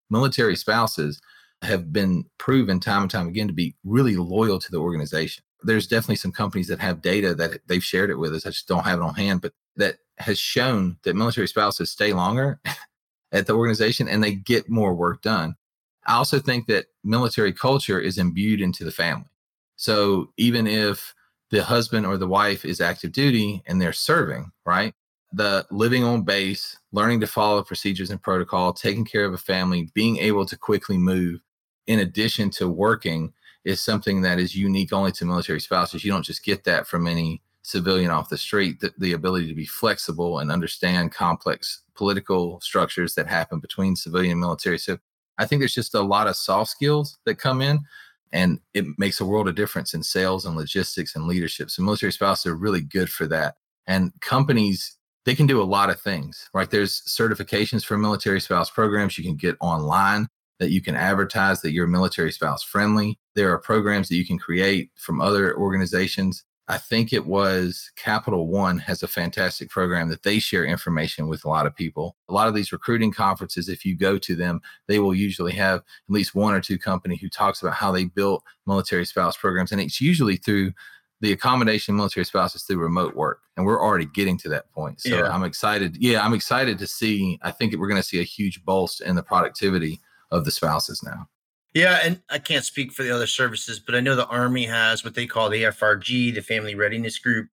military 0.09 0.57
spouses 0.57 1.21
have 1.61 1.93
been 1.93 2.25
proven 2.37 2.79
time 2.79 3.03
and 3.03 3.11
time 3.11 3.27
again 3.27 3.47
to 3.47 3.53
be 3.53 3.75
really 3.83 4.15
loyal 4.17 4.59
to 4.59 4.71
the 4.71 4.77
organization. 4.77 5.43
There's 5.63 5.87
definitely 5.87 6.15
some 6.17 6.31
companies 6.31 6.67
that 6.67 6.79
have 6.79 7.01
data 7.01 7.33
that 7.35 7.61
they've 7.67 7.83
shared 7.83 8.09
it 8.09 8.15
with 8.15 8.33
us. 8.33 8.45
I 8.45 8.49
just 8.49 8.67
don't 8.67 8.85
have 8.85 8.99
it 8.99 9.03
on 9.03 9.15
hand, 9.15 9.41
but 9.41 9.53
that 9.75 9.97
has 10.17 10.39
shown 10.39 10.97
that 11.03 11.15
military 11.15 11.47
spouses 11.47 11.91
stay 11.91 12.13
longer 12.13 12.59
at 13.31 13.47
the 13.47 13.55
organization 13.55 14.07
and 14.07 14.23
they 14.23 14.35
get 14.35 14.69
more 14.69 14.93
work 14.93 15.21
done. 15.21 15.55
I 16.05 16.15
also 16.15 16.39
think 16.39 16.67
that 16.67 16.87
military 17.03 17.53
culture 17.53 17.99
is 17.99 18.17
imbued 18.17 18.61
into 18.61 18.83
the 18.83 18.91
family. 18.91 19.28
So 19.79 20.33
even 20.35 20.67
if 20.67 21.15
the 21.51 21.63
husband 21.63 22.05
or 22.05 22.17
the 22.17 22.27
wife 22.27 22.65
is 22.65 22.81
active 22.81 23.13
duty 23.13 23.63
and 23.65 23.81
they're 23.81 23.93
serving, 23.93 24.51
right? 24.65 24.93
The 25.31 25.65
living 25.71 26.03
on 26.03 26.23
base, 26.23 26.77
learning 26.91 27.21
to 27.21 27.27
follow 27.27 27.63
procedures 27.63 28.09
and 28.09 28.21
protocol, 28.21 28.73
taking 28.73 29.05
care 29.05 29.23
of 29.23 29.33
a 29.33 29.37
family, 29.37 29.89
being 29.93 30.17
able 30.17 30.45
to 30.47 30.57
quickly 30.57 30.97
move 30.97 31.39
in 31.87 31.99
addition 31.99 32.49
to 32.51 32.67
working 32.67 33.31
is 33.63 33.79
something 33.79 34.21
that 34.21 34.37
is 34.37 34.53
unique 34.53 34.91
only 34.91 35.13
to 35.13 35.23
military 35.23 35.61
spouses. 35.61 36.03
You 36.03 36.11
don't 36.11 36.25
just 36.25 36.43
get 36.43 36.65
that 36.65 36.85
from 36.85 37.07
any 37.07 37.41
civilian 37.61 38.11
off 38.11 38.27
the 38.27 38.37
street, 38.37 38.81
the, 38.81 38.93
the 38.97 39.13
ability 39.13 39.47
to 39.47 39.55
be 39.55 39.65
flexible 39.65 40.39
and 40.39 40.51
understand 40.51 41.13
complex 41.13 41.83
political 41.95 42.59
structures 42.59 43.15
that 43.15 43.27
happen 43.27 43.61
between 43.61 43.95
civilian 43.95 44.33
and 44.33 44.41
military. 44.41 44.77
So 44.77 44.97
I 45.37 45.45
think 45.45 45.61
there's 45.61 45.73
just 45.73 45.95
a 45.95 46.01
lot 46.01 46.27
of 46.27 46.35
soft 46.35 46.69
skills 46.69 47.17
that 47.25 47.35
come 47.35 47.61
in 47.61 47.79
and 48.31 48.59
it 48.73 48.85
makes 48.97 49.19
a 49.19 49.25
world 49.25 49.47
of 49.47 49.55
difference 49.55 49.93
in 49.93 50.03
sales 50.03 50.45
and 50.45 50.55
logistics 50.55 51.15
and 51.15 51.25
leadership. 51.27 51.69
So 51.69 51.81
military 51.81 52.11
spouses 52.11 52.45
are 52.45 52.55
really 52.55 52.81
good 52.81 53.09
for 53.09 53.27
that. 53.27 53.55
And 53.87 54.11
companies, 54.21 54.97
they 55.25 55.35
can 55.35 55.47
do 55.47 55.61
a 55.61 55.63
lot 55.63 55.89
of 55.89 55.99
things, 55.99 56.49
right? 56.53 56.69
There's 56.69 57.01
certifications 57.01 57.83
for 57.83 57.97
military 57.97 58.39
spouse 58.39 58.69
programs 58.69 59.17
you 59.17 59.23
can 59.23 59.35
get 59.35 59.55
online 59.59 60.27
that 60.59 60.71
you 60.71 60.81
can 60.81 60.95
advertise 60.95 61.61
that 61.61 61.71
you're 61.71 61.87
military 61.87 62.31
spouse 62.31 62.63
friendly. 62.63 63.17
There 63.33 63.51
are 63.51 63.57
programs 63.57 64.09
that 64.09 64.15
you 64.15 64.25
can 64.25 64.37
create 64.37 64.91
from 64.95 65.21
other 65.21 65.55
organizations 65.57 66.43
I 66.69 66.77
think 66.77 67.11
it 67.11 67.25
was 67.25 67.91
Capital 67.95 68.47
One 68.47 68.77
has 68.77 69.01
a 69.01 69.07
fantastic 69.07 69.69
program 69.69 70.07
that 70.09 70.21
they 70.21 70.37
share 70.37 70.63
information 70.63 71.27
with 71.27 71.43
a 71.43 71.49
lot 71.49 71.65
of 71.65 71.75
people. 71.75 72.15
A 72.29 72.33
lot 72.33 72.47
of 72.47 72.53
these 72.53 72.71
recruiting 72.71 73.11
conferences, 73.11 73.67
if 73.67 73.83
you 73.83 73.97
go 73.97 74.19
to 74.19 74.35
them, 74.35 74.61
they 74.87 74.99
will 74.99 75.15
usually 75.15 75.53
have 75.53 75.79
at 75.79 75.83
least 76.07 76.35
one 76.35 76.53
or 76.53 76.61
two 76.61 76.77
company 76.77 77.17
who 77.17 77.27
talks 77.27 77.61
about 77.61 77.73
how 77.73 77.91
they 77.91 78.05
built 78.05 78.43
military 78.67 79.05
spouse 79.05 79.35
programs. 79.35 79.71
And 79.71 79.81
it's 79.81 79.99
usually 79.99 80.37
through 80.37 80.71
the 81.21 81.31
accommodation 81.31 81.95
military 81.95 82.23
spouses 82.23 82.61
through 82.61 82.77
remote 82.77 83.15
work. 83.15 83.41
And 83.57 83.65
we're 83.65 83.83
already 83.83 84.05
getting 84.05 84.37
to 84.37 84.49
that 84.49 84.71
point. 84.71 85.01
So 85.01 85.17
yeah. 85.17 85.33
I'm 85.33 85.43
excited. 85.43 85.97
Yeah, 85.99 86.23
I'm 86.23 86.35
excited 86.35 86.77
to 86.77 86.87
see. 86.87 87.39
I 87.41 87.49
think 87.49 87.75
we're 87.75 87.89
going 87.89 88.01
to 88.01 88.07
see 88.07 88.19
a 88.19 88.23
huge 88.23 88.63
bolst 88.63 89.01
in 89.01 89.15
the 89.15 89.23
productivity 89.23 89.99
of 90.29 90.45
the 90.45 90.51
spouses 90.51 91.01
now. 91.03 91.27
Yeah, 91.73 91.99
and 92.03 92.21
I 92.29 92.39
can't 92.39 92.65
speak 92.65 92.91
for 92.91 93.03
the 93.03 93.13
other 93.13 93.27
services, 93.27 93.79
but 93.79 93.93
I 93.93 93.99
know 93.99 94.15
the 94.15 94.27
Army 94.27 94.65
has 94.65 95.03
what 95.03 95.13
they 95.13 95.27
call 95.27 95.49
the 95.49 95.63
FRG, 95.63 96.33
the 96.33 96.41
Family 96.41 96.73
Readiness 96.73 97.19
Group. 97.19 97.47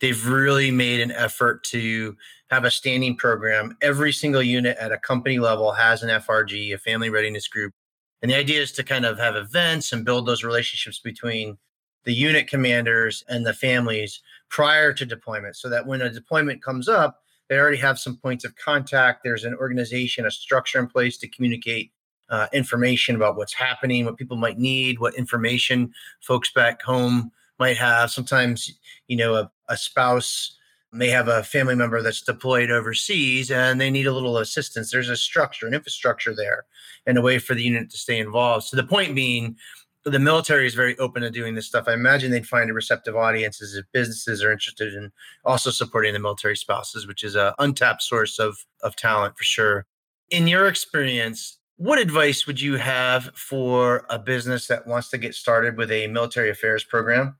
They've 0.00 0.26
really 0.26 0.70
made 0.70 1.00
an 1.00 1.10
effort 1.12 1.64
to 1.64 2.16
have 2.50 2.64
a 2.64 2.70
standing 2.70 3.16
program. 3.16 3.76
Every 3.80 4.12
single 4.12 4.42
unit 4.42 4.76
at 4.78 4.92
a 4.92 4.98
company 4.98 5.38
level 5.38 5.72
has 5.72 6.02
an 6.02 6.10
FRG, 6.10 6.74
a 6.74 6.78
Family 6.78 7.08
Readiness 7.08 7.48
Group. 7.48 7.72
And 8.20 8.30
the 8.30 8.36
idea 8.36 8.60
is 8.60 8.72
to 8.72 8.84
kind 8.84 9.06
of 9.06 9.18
have 9.18 9.36
events 9.36 9.92
and 9.92 10.04
build 10.04 10.26
those 10.26 10.44
relationships 10.44 10.98
between 10.98 11.56
the 12.04 12.12
unit 12.12 12.48
commanders 12.48 13.24
and 13.28 13.46
the 13.46 13.54
families 13.54 14.20
prior 14.50 14.92
to 14.92 15.06
deployment 15.06 15.56
so 15.56 15.68
that 15.70 15.86
when 15.86 16.02
a 16.02 16.10
deployment 16.10 16.62
comes 16.62 16.88
up, 16.88 17.20
they 17.48 17.56
already 17.58 17.78
have 17.78 17.98
some 17.98 18.16
points 18.16 18.44
of 18.44 18.54
contact. 18.56 19.20
There's 19.24 19.44
an 19.44 19.54
organization, 19.54 20.26
a 20.26 20.30
structure 20.30 20.78
in 20.78 20.88
place 20.88 21.16
to 21.18 21.28
communicate 21.28 21.90
uh, 22.32 22.48
information 22.52 23.14
about 23.14 23.36
what's 23.36 23.52
happening, 23.52 24.06
what 24.06 24.16
people 24.16 24.38
might 24.38 24.58
need, 24.58 24.98
what 24.98 25.14
information 25.14 25.92
folks 26.20 26.50
back 26.50 26.82
home 26.82 27.30
might 27.58 27.76
have. 27.76 28.10
Sometimes, 28.10 28.72
you 29.06 29.16
know, 29.16 29.34
a, 29.34 29.50
a 29.68 29.76
spouse 29.76 30.56
may 30.92 31.08
have 31.08 31.28
a 31.28 31.42
family 31.42 31.74
member 31.74 32.02
that's 32.02 32.22
deployed 32.22 32.70
overseas 32.70 33.50
and 33.50 33.80
they 33.80 33.90
need 33.90 34.06
a 34.06 34.12
little 34.12 34.38
assistance. 34.38 34.90
There's 34.90 35.10
a 35.10 35.16
structure, 35.16 35.66
an 35.66 35.74
infrastructure 35.74 36.34
there, 36.34 36.64
and 37.06 37.18
a 37.18 37.22
way 37.22 37.38
for 37.38 37.54
the 37.54 37.62
unit 37.62 37.90
to 37.90 37.98
stay 37.98 38.18
involved. 38.18 38.64
So 38.64 38.76
the 38.76 38.84
point 38.84 39.14
being, 39.14 39.56
the 40.04 40.18
military 40.18 40.66
is 40.66 40.74
very 40.74 40.98
open 40.98 41.22
to 41.22 41.30
doing 41.30 41.54
this 41.54 41.66
stuff. 41.66 41.84
I 41.86 41.92
imagine 41.92 42.30
they'd 42.30 42.46
find 42.46 42.70
a 42.70 42.74
receptive 42.74 43.14
audiences 43.14 43.76
if 43.76 43.84
businesses 43.92 44.42
are 44.42 44.52
interested 44.52 44.94
in 44.94 45.12
also 45.44 45.70
supporting 45.70 46.14
the 46.14 46.18
military 46.18 46.56
spouses, 46.56 47.06
which 47.06 47.22
is 47.22 47.36
a 47.36 47.54
untapped 47.58 48.02
source 48.02 48.38
of 48.38 48.64
of 48.82 48.96
talent 48.96 49.36
for 49.36 49.44
sure. 49.44 49.86
In 50.30 50.48
your 50.48 50.66
experience, 50.66 51.58
what 51.82 51.98
advice 51.98 52.46
would 52.46 52.60
you 52.60 52.76
have 52.76 53.24
for 53.34 54.06
a 54.08 54.16
business 54.16 54.68
that 54.68 54.86
wants 54.86 55.10
to 55.10 55.18
get 55.18 55.34
started 55.34 55.76
with 55.76 55.90
a 55.90 56.06
military 56.06 56.48
affairs 56.48 56.84
program? 56.84 57.36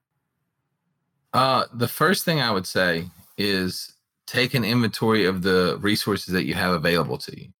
Uh, 1.33 1.67
the 1.73 1.87
first 1.87 2.25
thing 2.25 2.41
I 2.41 2.51
would 2.51 2.67
say 2.67 3.05
is 3.39 3.95
take 4.27 4.55
an 4.55 4.65
inventory 4.65 5.27
of 5.27 5.43
the 5.43 5.79
resources 5.81 6.35
that 6.35 6.45
you 6.45 6.55
have 6.55 6.73
available 6.73 7.19
to 7.19 7.41
you. 7.41 7.51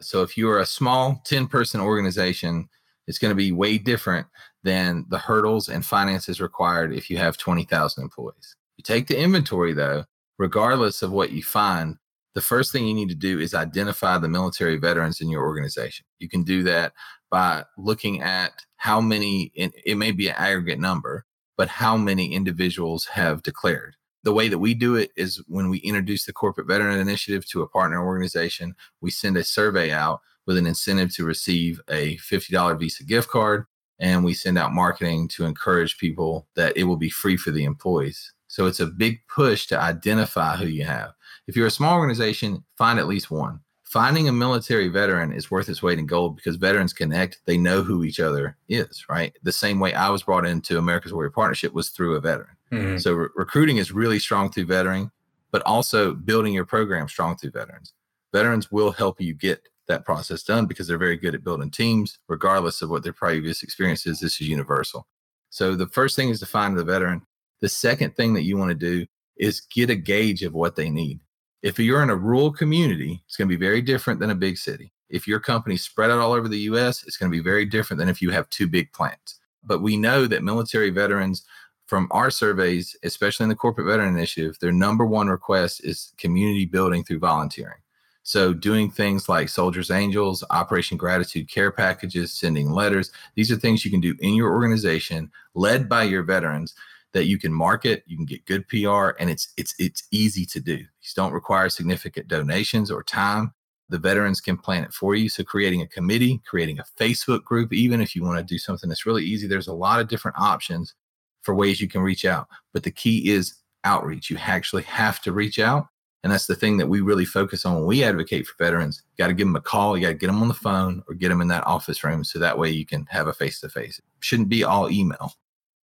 So 0.00 0.22
if 0.22 0.36
you 0.36 0.50
are 0.50 0.58
a 0.58 0.66
small 0.66 1.22
10 1.26 1.46
person 1.46 1.80
organization, 1.80 2.68
it's 3.06 3.20
going 3.20 3.30
to 3.30 3.36
be 3.36 3.52
way 3.52 3.78
different 3.78 4.26
than 4.64 5.06
the 5.10 5.18
hurdles 5.18 5.68
and 5.68 5.86
finances 5.86 6.40
required 6.40 6.92
if 6.92 7.08
you 7.08 7.18
have 7.18 7.38
20,000 7.38 8.02
employees. 8.02 8.56
You 8.78 8.82
take 8.82 9.06
the 9.06 9.16
inventory 9.16 9.74
though, 9.74 10.06
regardless 10.38 11.02
of 11.02 11.12
what 11.12 11.30
you 11.30 11.44
find, 11.44 11.98
the 12.34 12.40
first 12.40 12.72
thing 12.72 12.86
you 12.86 12.94
need 12.94 13.08
to 13.08 13.14
do 13.14 13.38
is 13.38 13.54
identify 13.54 14.18
the 14.18 14.28
military 14.28 14.76
veterans 14.76 15.20
in 15.20 15.28
your 15.28 15.42
organization. 15.42 16.06
You 16.18 16.28
can 16.28 16.42
do 16.42 16.62
that 16.64 16.92
by 17.30 17.64
looking 17.76 18.22
at 18.22 18.52
how 18.76 19.00
many, 19.00 19.52
it 19.54 19.96
may 19.96 20.12
be 20.12 20.28
an 20.28 20.34
aggregate 20.36 20.80
number, 20.80 21.24
but 21.56 21.68
how 21.68 21.96
many 21.96 22.32
individuals 22.34 23.06
have 23.06 23.42
declared. 23.42 23.96
The 24.24 24.32
way 24.32 24.48
that 24.48 24.58
we 24.58 24.74
do 24.74 24.94
it 24.94 25.10
is 25.16 25.42
when 25.48 25.68
we 25.68 25.78
introduce 25.78 26.24
the 26.24 26.32
Corporate 26.32 26.68
Veteran 26.68 26.98
Initiative 26.98 27.46
to 27.48 27.62
a 27.62 27.68
partner 27.68 28.04
organization, 28.04 28.74
we 29.00 29.10
send 29.10 29.36
a 29.36 29.44
survey 29.44 29.90
out 29.90 30.20
with 30.46 30.56
an 30.56 30.66
incentive 30.66 31.14
to 31.14 31.24
receive 31.24 31.80
a 31.90 32.16
$50 32.18 32.78
Visa 32.78 33.04
gift 33.04 33.28
card. 33.28 33.64
And 33.98 34.24
we 34.24 34.34
send 34.34 34.58
out 34.58 34.72
marketing 34.72 35.28
to 35.28 35.44
encourage 35.44 35.98
people 35.98 36.48
that 36.56 36.76
it 36.76 36.84
will 36.84 36.96
be 36.96 37.10
free 37.10 37.36
for 37.36 37.52
the 37.52 37.64
employees. 37.64 38.32
So 38.52 38.66
it's 38.66 38.80
a 38.80 38.86
big 38.86 39.26
push 39.28 39.66
to 39.68 39.80
identify 39.80 40.56
who 40.56 40.66
you 40.66 40.84
have. 40.84 41.14
If 41.46 41.56
you're 41.56 41.68
a 41.68 41.70
small 41.70 41.98
organization, 41.98 42.62
find 42.76 42.98
at 42.98 43.08
least 43.08 43.30
one. 43.30 43.60
Finding 43.82 44.28
a 44.28 44.32
military 44.32 44.88
veteran 44.88 45.32
is 45.32 45.50
worth 45.50 45.70
its 45.70 45.82
weight 45.82 45.98
in 45.98 46.04
gold 46.04 46.36
because 46.36 46.56
veterans 46.56 46.92
connect. 46.92 47.40
They 47.46 47.56
know 47.56 47.80
who 47.80 48.04
each 48.04 48.20
other 48.20 48.58
is, 48.68 49.06
right? 49.08 49.34
The 49.42 49.52
same 49.52 49.80
way 49.80 49.94
I 49.94 50.10
was 50.10 50.24
brought 50.24 50.44
into 50.44 50.76
America's 50.76 51.14
Warrior 51.14 51.30
Partnership 51.30 51.72
was 51.72 51.88
through 51.88 52.16
a 52.16 52.20
veteran. 52.20 52.54
Mm-hmm. 52.70 52.98
So 52.98 53.14
re- 53.14 53.28
recruiting 53.36 53.78
is 53.78 53.90
really 53.90 54.18
strong 54.18 54.50
through 54.50 54.66
veteran, 54.66 55.10
but 55.50 55.62
also 55.62 56.12
building 56.12 56.52
your 56.52 56.66
program 56.66 57.08
strong 57.08 57.38
through 57.38 57.52
veterans. 57.52 57.94
Veterans 58.34 58.70
will 58.70 58.92
help 58.92 59.18
you 59.18 59.32
get 59.32 59.66
that 59.88 60.04
process 60.04 60.42
done 60.42 60.66
because 60.66 60.86
they're 60.86 60.98
very 60.98 61.16
good 61.16 61.34
at 61.34 61.42
building 61.42 61.70
teams, 61.70 62.18
regardless 62.28 62.82
of 62.82 62.90
what 62.90 63.02
their 63.02 63.14
previous 63.14 63.62
experience 63.62 64.06
is. 64.06 64.20
This 64.20 64.42
is 64.42 64.48
universal. 64.48 65.06
So 65.48 65.74
the 65.74 65.88
first 65.88 66.16
thing 66.16 66.28
is 66.28 66.40
to 66.40 66.46
find 66.46 66.76
the 66.76 66.84
veteran. 66.84 67.22
The 67.62 67.68
second 67.68 68.16
thing 68.16 68.34
that 68.34 68.42
you 68.42 68.56
want 68.58 68.70
to 68.70 68.74
do 68.74 69.06
is 69.36 69.60
get 69.60 69.88
a 69.88 69.94
gauge 69.94 70.42
of 70.42 70.52
what 70.52 70.74
they 70.74 70.90
need. 70.90 71.20
If 71.62 71.78
you're 71.78 72.02
in 72.02 72.10
a 72.10 72.16
rural 72.16 72.50
community, 72.50 73.22
it's 73.24 73.36
going 73.36 73.48
to 73.48 73.56
be 73.56 73.64
very 73.64 73.80
different 73.80 74.18
than 74.18 74.30
a 74.30 74.34
big 74.34 74.58
city. 74.58 74.92
If 75.08 75.28
your 75.28 75.38
company's 75.38 75.84
spread 75.84 76.10
out 76.10 76.18
all 76.18 76.32
over 76.32 76.48
the 76.48 76.58
US, 76.72 77.04
it's 77.04 77.16
going 77.16 77.30
to 77.30 77.36
be 77.36 77.42
very 77.42 77.64
different 77.64 77.98
than 77.98 78.08
if 78.08 78.20
you 78.20 78.30
have 78.30 78.50
two 78.50 78.66
big 78.66 78.92
plants. 78.92 79.38
But 79.62 79.80
we 79.80 79.96
know 79.96 80.26
that 80.26 80.42
military 80.42 80.90
veterans 80.90 81.44
from 81.86 82.08
our 82.10 82.32
surveys, 82.32 82.96
especially 83.04 83.44
in 83.44 83.50
the 83.50 83.54
Corporate 83.54 83.86
Veteran 83.86 84.16
Initiative, 84.16 84.58
their 84.60 84.72
number 84.72 85.06
one 85.06 85.28
request 85.28 85.84
is 85.84 86.12
community 86.18 86.64
building 86.66 87.04
through 87.04 87.20
volunteering. 87.20 87.78
So, 88.24 88.52
doing 88.52 88.90
things 88.90 89.28
like 89.28 89.48
Soldiers 89.48 89.90
Angels, 89.90 90.44
Operation 90.50 90.96
Gratitude 90.96 91.50
Care 91.50 91.72
Packages, 91.72 92.32
sending 92.32 92.70
letters, 92.70 93.10
these 93.34 93.50
are 93.50 93.56
things 93.56 93.84
you 93.84 93.90
can 93.90 94.00
do 94.00 94.14
in 94.20 94.34
your 94.34 94.52
organization, 94.52 95.30
led 95.54 95.88
by 95.88 96.04
your 96.04 96.22
veterans 96.22 96.74
that 97.12 97.26
you 97.26 97.38
can 97.38 97.52
market, 97.52 98.02
you 98.06 98.16
can 98.16 98.26
get 98.26 98.46
good 98.46 98.66
PR, 98.68 99.10
and 99.18 99.30
it's 99.30 99.52
it's 99.56 99.74
it's 99.78 100.02
easy 100.10 100.46
to 100.46 100.60
do. 100.60 100.76
These 100.76 101.14
don't 101.14 101.32
require 101.32 101.68
significant 101.68 102.28
donations 102.28 102.90
or 102.90 103.02
time. 103.02 103.52
The 103.88 103.98
veterans 103.98 104.40
can 104.40 104.56
plan 104.56 104.84
it 104.84 104.94
for 104.94 105.14
you. 105.14 105.28
So 105.28 105.44
creating 105.44 105.82
a 105.82 105.86
committee, 105.86 106.40
creating 106.46 106.78
a 106.78 106.84
Facebook 106.98 107.44
group, 107.44 107.72
even 107.72 108.00
if 108.00 108.16
you 108.16 108.22
want 108.22 108.38
to 108.38 108.44
do 108.44 108.58
something 108.58 108.88
that's 108.88 109.04
really 109.04 109.24
easy, 109.24 109.46
there's 109.46 109.68
a 109.68 109.74
lot 109.74 110.00
of 110.00 110.08
different 110.08 110.38
options 110.38 110.94
for 111.42 111.54
ways 111.54 111.80
you 111.80 111.88
can 111.88 112.00
reach 112.00 112.24
out. 112.24 112.48
But 112.72 112.84
the 112.84 112.90
key 112.90 113.30
is 113.30 113.54
outreach. 113.84 114.30
You 114.30 114.38
actually 114.38 114.84
have 114.84 115.20
to 115.22 115.32
reach 115.32 115.58
out. 115.58 115.88
And 116.22 116.32
that's 116.32 116.46
the 116.46 116.54
thing 116.54 116.76
that 116.76 116.88
we 116.88 117.00
really 117.00 117.24
focus 117.24 117.66
on 117.66 117.74
when 117.74 117.86
we 117.86 118.04
advocate 118.04 118.46
for 118.46 118.54
veterans. 118.62 119.02
You 119.10 119.24
got 119.24 119.28
to 119.28 119.34
give 119.34 119.48
them 119.48 119.56
a 119.56 119.60
call, 119.60 119.96
you 119.96 120.02
got 120.02 120.08
to 120.08 120.14
get 120.14 120.28
them 120.28 120.40
on 120.40 120.48
the 120.48 120.54
phone 120.54 121.02
or 121.08 121.14
get 121.14 121.30
them 121.30 121.40
in 121.40 121.48
that 121.48 121.66
office 121.66 122.02
room 122.04 122.22
so 122.22 122.38
that 122.38 122.58
way 122.58 122.70
you 122.70 122.86
can 122.86 123.06
have 123.10 123.26
a 123.26 123.32
face 123.32 123.60
to 123.60 123.68
face. 123.68 124.00
Shouldn't 124.20 124.48
be 124.48 124.62
all 124.62 124.90
email. 124.90 125.34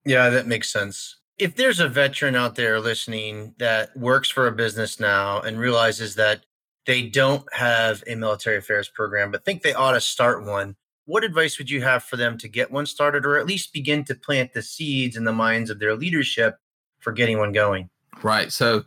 Yeah, 0.05 0.31
that 0.31 0.47
makes 0.47 0.73
sense. 0.73 1.17
If 1.39 1.57
there's 1.57 1.81
a 1.81 1.89
veteran 1.89 2.37
out 2.37 2.55
there 2.55 2.81
listening 2.81 3.55
that 3.59 3.97
works 3.97 4.29
for 4.29 4.47
a 4.47 4.53
business 4.53 5.01
now 5.01 5.41
and 5.41 5.59
realizes 5.59 6.15
that 6.17 6.45
they 6.87 7.03
don't 7.03 7.45
have 7.53 8.03
a 8.07 8.15
military 8.15 8.57
affairs 8.57 8.91
program, 8.95 9.31
but 9.31 9.45
think 9.45 9.63
they 9.63 9.73
ought 9.73 9.93
to 9.93 10.01
start 10.01 10.45
one, 10.45 10.77
what 11.07 11.25
advice 11.25 11.59
would 11.59 11.71
you 11.71 11.83
have 11.83 12.05
for 12.05 12.17
them 12.17 12.39
to 12.39 12.49
get 12.49 12.71
one 12.71 12.87
started 12.87 13.25
or 13.25 13.39
at 13.39 13.47
least 13.47 13.73
begin 13.73 14.05
to 14.05 14.15
plant 14.15 14.53
the 14.53 14.63
seeds 14.63 15.17
in 15.17 15.25
the 15.25 15.33
minds 15.33 15.71
of 15.71 15.79
their 15.79 15.97
leadership 15.97 16.57
for 17.01 17.13
getting 17.13 17.39
one 17.39 17.53
going? 17.53 17.91
Right. 18.23 18.53
So, 18.53 18.85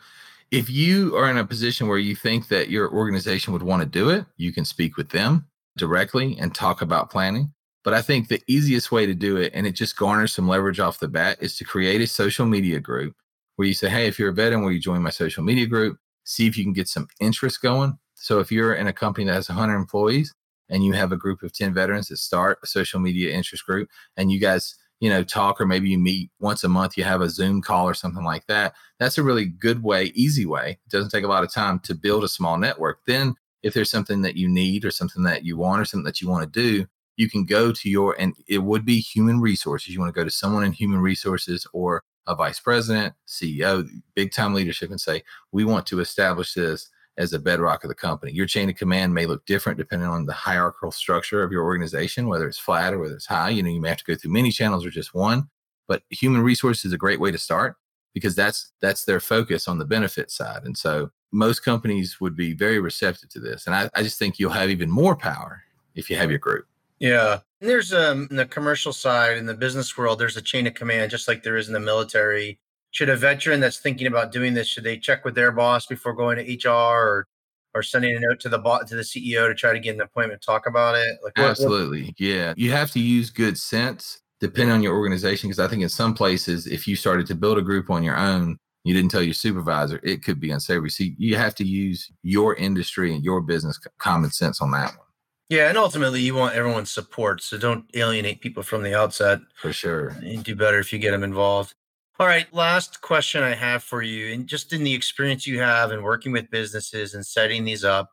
if 0.52 0.70
you 0.70 1.18
are 1.18 1.32
in 1.32 1.38
a 1.38 1.46
position 1.46 1.88
where 1.88 1.98
you 1.98 2.16
think 2.16 2.48
that 2.50 2.70
your 2.70 2.92
organization 2.94 3.54
would 3.54 3.64
want 3.64 3.82
to 3.82 3.88
do 3.88 4.12
it, 4.12 4.24
you 4.38 4.54
can 4.54 4.66
speak 4.66 4.98
with 4.98 5.10
them 5.10 5.48
directly 5.78 6.38
and 6.40 6.54
talk 6.54 6.84
about 6.84 7.10
planning. 7.10 7.52
But 7.84 7.94
I 7.94 8.02
think 8.02 8.28
the 8.28 8.42
easiest 8.48 8.92
way 8.92 9.06
to 9.06 9.14
do 9.14 9.38
it, 9.38 9.52
and 9.54 9.68
it 9.68 9.74
just 9.74 9.98
garners 9.98 10.34
some 10.34 10.48
leverage 10.48 10.80
off 10.80 11.00
the 11.00 11.08
bat, 11.08 11.38
is 11.42 11.58
to 11.58 11.66
create 11.66 12.02
a 12.02 12.08
social 12.08 12.46
media 12.46 12.80
group 12.80 13.16
where 13.56 13.68
you 13.68 13.74
say, 13.74 13.90
Hey, 13.90 14.08
if 14.08 14.18
you're 14.18 14.30
a 14.30 14.34
veteran, 14.34 14.64
will 14.64 14.72
you 14.72 14.80
join 14.80 15.02
my 15.02 15.10
social 15.10 15.44
media 15.44 15.66
group? 15.66 15.98
See 16.24 16.48
if 16.48 16.58
you 16.58 16.64
can 16.64 16.74
get 16.74 16.88
some 16.88 17.08
interest 17.20 17.62
going. 17.62 17.98
So 18.16 18.40
if 18.40 18.52
you're 18.52 18.74
in 18.74 18.88
a 18.88 18.94
company 18.94 19.26
that 19.26 19.34
has 19.34 19.50
100 19.50 19.76
employees 19.76 20.34
and 20.70 20.84
you 20.84 20.94
have 20.94 21.12
a 21.12 21.18
group 21.18 21.44
of 21.44 21.52
10 21.52 21.74
veterans 21.74 22.08
that 22.08 22.18
start 22.18 22.60
a 22.64 22.68
social 22.68 23.00
media 23.02 23.34
interest 23.34 23.66
group 23.66 23.90
and 24.16 24.32
you 24.32 24.40
guys, 24.40 24.76
you 25.02 25.10
know, 25.10 25.24
talk 25.24 25.60
or 25.60 25.66
maybe 25.66 25.90
you 25.90 26.00
meet 26.00 26.32
once 26.40 26.64
a 26.64 26.70
month, 26.70 26.98
you 26.98 27.04
have 27.04 27.20
a 27.20 27.30
Zoom 27.30 27.62
call 27.62 27.86
or 27.86 27.94
something 27.94 28.24
like 28.24 28.48
that. 28.48 28.74
That's 28.98 29.18
a 29.18 29.24
really 29.24 29.46
good 29.46 29.84
way, 29.84 30.06
easy 30.16 30.46
way. 30.46 30.80
It 30.86 30.90
doesn't 30.90 31.10
take 31.10 31.26
a 31.26 31.28
lot 31.28 31.44
of 31.44 31.52
time 31.52 31.80
to 31.80 31.94
build 31.94 32.24
a 32.24 32.30
small 32.30 32.58
network. 32.58 33.00
Then 33.06 33.36
if 33.62 33.74
there's 33.74 33.92
something 33.92 34.22
that 34.22 34.38
you 34.38 34.48
need 34.48 34.86
or 34.86 34.92
something 34.92 35.24
that 35.24 35.44
you 35.44 35.58
want 35.58 35.82
or 35.82 35.86
something 35.86 36.06
that 36.06 36.22
you 36.22 36.30
want 36.30 36.44
to 36.44 36.62
do, 36.62 36.88
you 37.16 37.30
can 37.30 37.46
go 37.46 37.72
to 37.72 37.90
your 37.90 38.16
and 38.20 38.36
it 38.48 38.60
would 38.60 38.86
be 38.86 39.00
human 39.00 39.40
resources 39.40 39.94
you 39.94 40.00
want 40.00 40.14
to 40.14 40.20
go 40.20 40.24
to 40.24 40.32
someone 40.32 40.64
in 40.64 40.72
human 40.72 41.00
resources 41.00 41.68
or 41.74 42.04
a 42.28 42.36
vice 42.36 42.60
president 42.60 43.14
ceo 43.28 43.88
big 44.16 44.32
time 44.32 44.54
leadership 44.54 44.90
and 44.90 45.02
say 45.02 45.22
we 45.52 45.64
want 45.64 45.86
to 45.86 46.00
establish 46.00 46.54
this 46.54 46.90
as 47.18 47.34
a 47.34 47.40
bedrock 47.40 47.84
of 47.84 47.90
the 47.90 47.96
company 47.96 48.32
your 48.32 48.46
chain 48.46 48.70
of 48.70 48.76
command 48.76 49.14
may 49.14 49.26
look 49.26 49.46
different 49.46 49.78
depending 49.78 50.08
on 50.08 50.26
the 50.26 50.34
hierarchical 50.34 50.92
structure 50.92 51.44
of 51.44 51.52
your 51.52 51.64
organization 51.64 52.28
whether 52.28 52.48
it's 52.48 52.58
flat 52.58 52.94
or 52.94 53.00
whether 53.00 53.16
it's 53.16 53.26
high 53.26 53.50
you 53.50 53.62
know 53.62 53.70
you 53.70 53.82
may 53.82 53.90
have 53.90 53.98
to 53.98 54.04
go 54.06 54.16
through 54.16 54.32
many 54.32 54.52
channels 54.52 54.86
or 54.86 54.90
just 54.90 55.14
one 55.14 55.48
but 55.88 56.04
human 56.10 56.42
resources 56.42 56.86
is 56.86 56.94
a 56.94 56.98
great 56.98 57.20
way 57.20 57.32
to 57.32 57.38
start 57.38 57.76
because 58.14 58.36
that's 58.36 58.72
that's 58.82 59.06
their 59.06 59.20
focus 59.20 59.68
on 59.68 59.78
the 59.78 59.86
benefit 59.86 60.32
side. 60.32 60.64
And 60.64 60.78
so 60.78 61.10
most 61.32 61.62
companies 61.62 62.22
would 62.22 62.36
be 62.36 62.54
very 62.54 62.80
receptive 62.80 63.30
to 63.30 63.40
this. 63.40 63.66
And 63.66 63.76
I, 63.76 63.90
I 63.96 64.04
just 64.04 64.20
think 64.20 64.38
you'll 64.38 64.52
have 64.52 64.70
even 64.70 64.90
more 64.90 65.16
power 65.16 65.64
if 65.96 66.10
you 66.10 66.16
have 66.16 66.30
your 66.30 66.40
group. 66.40 66.66
Yeah. 67.04 67.40
And 67.60 67.70
there's 67.70 67.94
um 67.94 68.28
in 68.32 68.38
the 68.38 68.46
commercial 68.46 68.94
side 68.94 69.38
in 69.38 69.46
the 69.46 69.54
business 69.54 69.98
world, 69.98 70.20
there's 70.20 70.38
a 70.38 70.42
chain 70.42 70.66
of 70.68 70.74
command, 70.74 71.12
just 71.12 71.28
like 71.28 71.44
there 71.44 71.58
is 71.58 71.68
in 71.68 71.74
the 71.74 71.80
military. 71.80 72.60
Should 72.92 73.10
a 73.10 73.18
veteran 73.18 73.60
that's 73.60 73.80
thinking 73.80 74.08
about 74.08 74.32
doing 74.32 74.54
this, 74.54 74.68
should 74.68 74.86
they 74.86 74.98
check 74.98 75.26
with 75.26 75.36
their 75.36 75.52
boss 75.52 75.86
before 75.86 76.14
going 76.14 76.38
to 76.38 76.70
HR 76.70 76.72
or 76.72 77.28
or 77.76 77.84
sending 77.84 78.16
a 78.16 78.20
note 78.20 78.40
to 78.42 78.50
the 78.50 78.58
boss 78.58 78.88
to 78.90 78.96
the 78.96 79.02
CEO 79.02 79.48
to 79.48 79.54
try 79.54 79.74
to 79.74 79.80
get 79.80 79.96
an 79.96 80.02
appointment 80.02 80.42
to 80.42 80.46
talk 80.46 80.66
about 80.66 80.96
it? 80.96 81.18
Like 81.24 81.38
what, 81.38 81.50
absolutely. 81.50 82.06
What? 82.06 82.20
Yeah. 82.20 82.54
You 82.56 82.72
have 82.72 82.92
to 82.92 83.00
use 83.00 83.30
good 83.30 83.58
sense 83.58 84.22
depending 84.40 84.74
on 84.74 84.84
your 84.84 84.96
organization. 84.96 85.50
Because 85.50 85.60
I 85.60 85.68
think 85.68 85.82
in 85.82 85.90
some 85.90 86.14
places, 86.14 86.68
if 86.68 86.88
you 86.88 86.96
started 86.96 87.26
to 87.28 87.36
build 87.36 87.58
a 87.58 87.62
group 87.62 87.90
on 87.90 88.04
your 88.04 88.18
own, 88.18 88.58
you 88.86 88.94
didn't 88.94 89.12
tell 89.12 89.24
your 89.24 89.34
supervisor, 89.34 90.00
it 90.04 90.24
could 90.24 90.40
be 90.40 90.52
unsavory. 90.52 90.90
So 90.90 91.06
you 91.18 91.36
have 91.36 91.56
to 91.56 91.66
use 91.66 92.10
your 92.22 92.56
industry 92.56 93.14
and 93.14 93.24
your 93.24 93.42
business 93.42 93.80
common 93.98 94.32
sense 94.32 94.62
on 94.62 94.72
that 94.72 94.92
one. 94.98 95.08
Yeah, 95.50 95.70
and 95.70 95.78
ultimately 95.78 96.22
you 96.22 96.36
want 96.36 96.56
everyone's 96.56 96.90
support, 96.90 97.44
so 97.44 97.58
don't 97.58 97.86
alienate 97.94 98.42
people 98.42 98.64
from 98.64 98.82
the 98.82 98.98
outset. 98.98 99.40
For 99.56 99.74
sure. 99.74 100.16
You 100.22 100.38
do 100.38 100.56
better 100.56 100.80
if 100.80 100.92
you 100.92 101.00
get 101.00 101.12
them 101.12 101.24
involved. 101.24 101.74
All 102.20 102.28
right, 102.28 102.52
last 102.54 103.02
question 103.02 103.44
I 103.44 103.56
have 103.56 103.84
for 103.84 104.02
you, 104.02 104.34
and 104.34 104.48
just 104.48 104.72
in 104.72 104.84
the 104.84 104.94
experience 104.94 105.46
you 105.46 105.60
have 105.60 105.92
in 105.92 106.04
working 106.04 106.32
with 106.32 106.50
businesses 106.50 107.14
and 107.14 107.26
setting 107.26 107.66
these 107.66 107.84
up, 107.84 108.12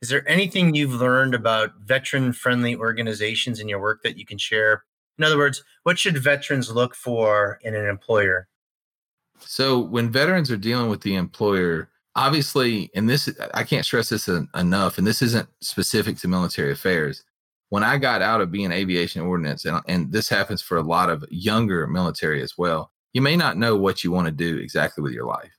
is 0.00 0.08
there 0.08 0.28
anything 0.28 0.74
you've 0.74 1.00
learned 1.00 1.34
about 1.34 1.70
veteran-friendly 1.84 2.76
organizations 2.76 3.60
in 3.60 3.68
your 3.68 3.80
work 3.80 4.02
that 4.02 4.18
you 4.18 4.26
can 4.26 4.38
share? 4.38 4.84
In 5.18 5.24
other 5.24 5.38
words, 5.38 5.62
what 5.84 5.98
should 5.98 6.18
veterans 6.18 6.72
look 6.72 6.94
for 6.94 7.60
in 7.62 7.74
an 7.74 7.86
employer? 7.86 8.48
So 9.38 9.78
when 9.78 10.10
veterans 10.10 10.50
are 10.50 10.56
dealing 10.56 10.88
with 10.88 11.02
the 11.02 11.14
employer, 11.14 11.88
obviously, 12.16 12.90
and 12.94 13.08
this 13.08 13.28
I 13.54 13.64
can't 13.64 13.84
stress 13.84 14.08
this 14.08 14.28
enough, 14.28 14.98
and 14.98 15.06
this 15.06 15.22
isn't 15.22 15.48
specific 15.60 16.16
to 16.18 16.28
military 16.28 16.72
affairs. 16.72 17.24
When 17.70 17.82
I 17.82 17.96
got 17.98 18.20
out 18.20 18.40
of 18.40 18.52
being 18.52 18.70
aviation 18.70 19.22
ordnance, 19.22 19.64
and, 19.64 19.80
and 19.88 20.12
this 20.12 20.28
happens 20.28 20.60
for 20.60 20.76
a 20.76 20.82
lot 20.82 21.08
of 21.08 21.24
younger 21.30 21.86
military 21.86 22.42
as 22.42 22.58
well, 22.58 22.90
you 23.14 23.22
may 23.22 23.36
not 23.36 23.56
know 23.56 23.76
what 23.76 24.04
you 24.04 24.10
want 24.10 24.26
to 24.26 24.32
do 24.32 24.58
exactly 24.58 25.02
with 25.02 25.12
your 25.12 25.26
life. 25.26 25.56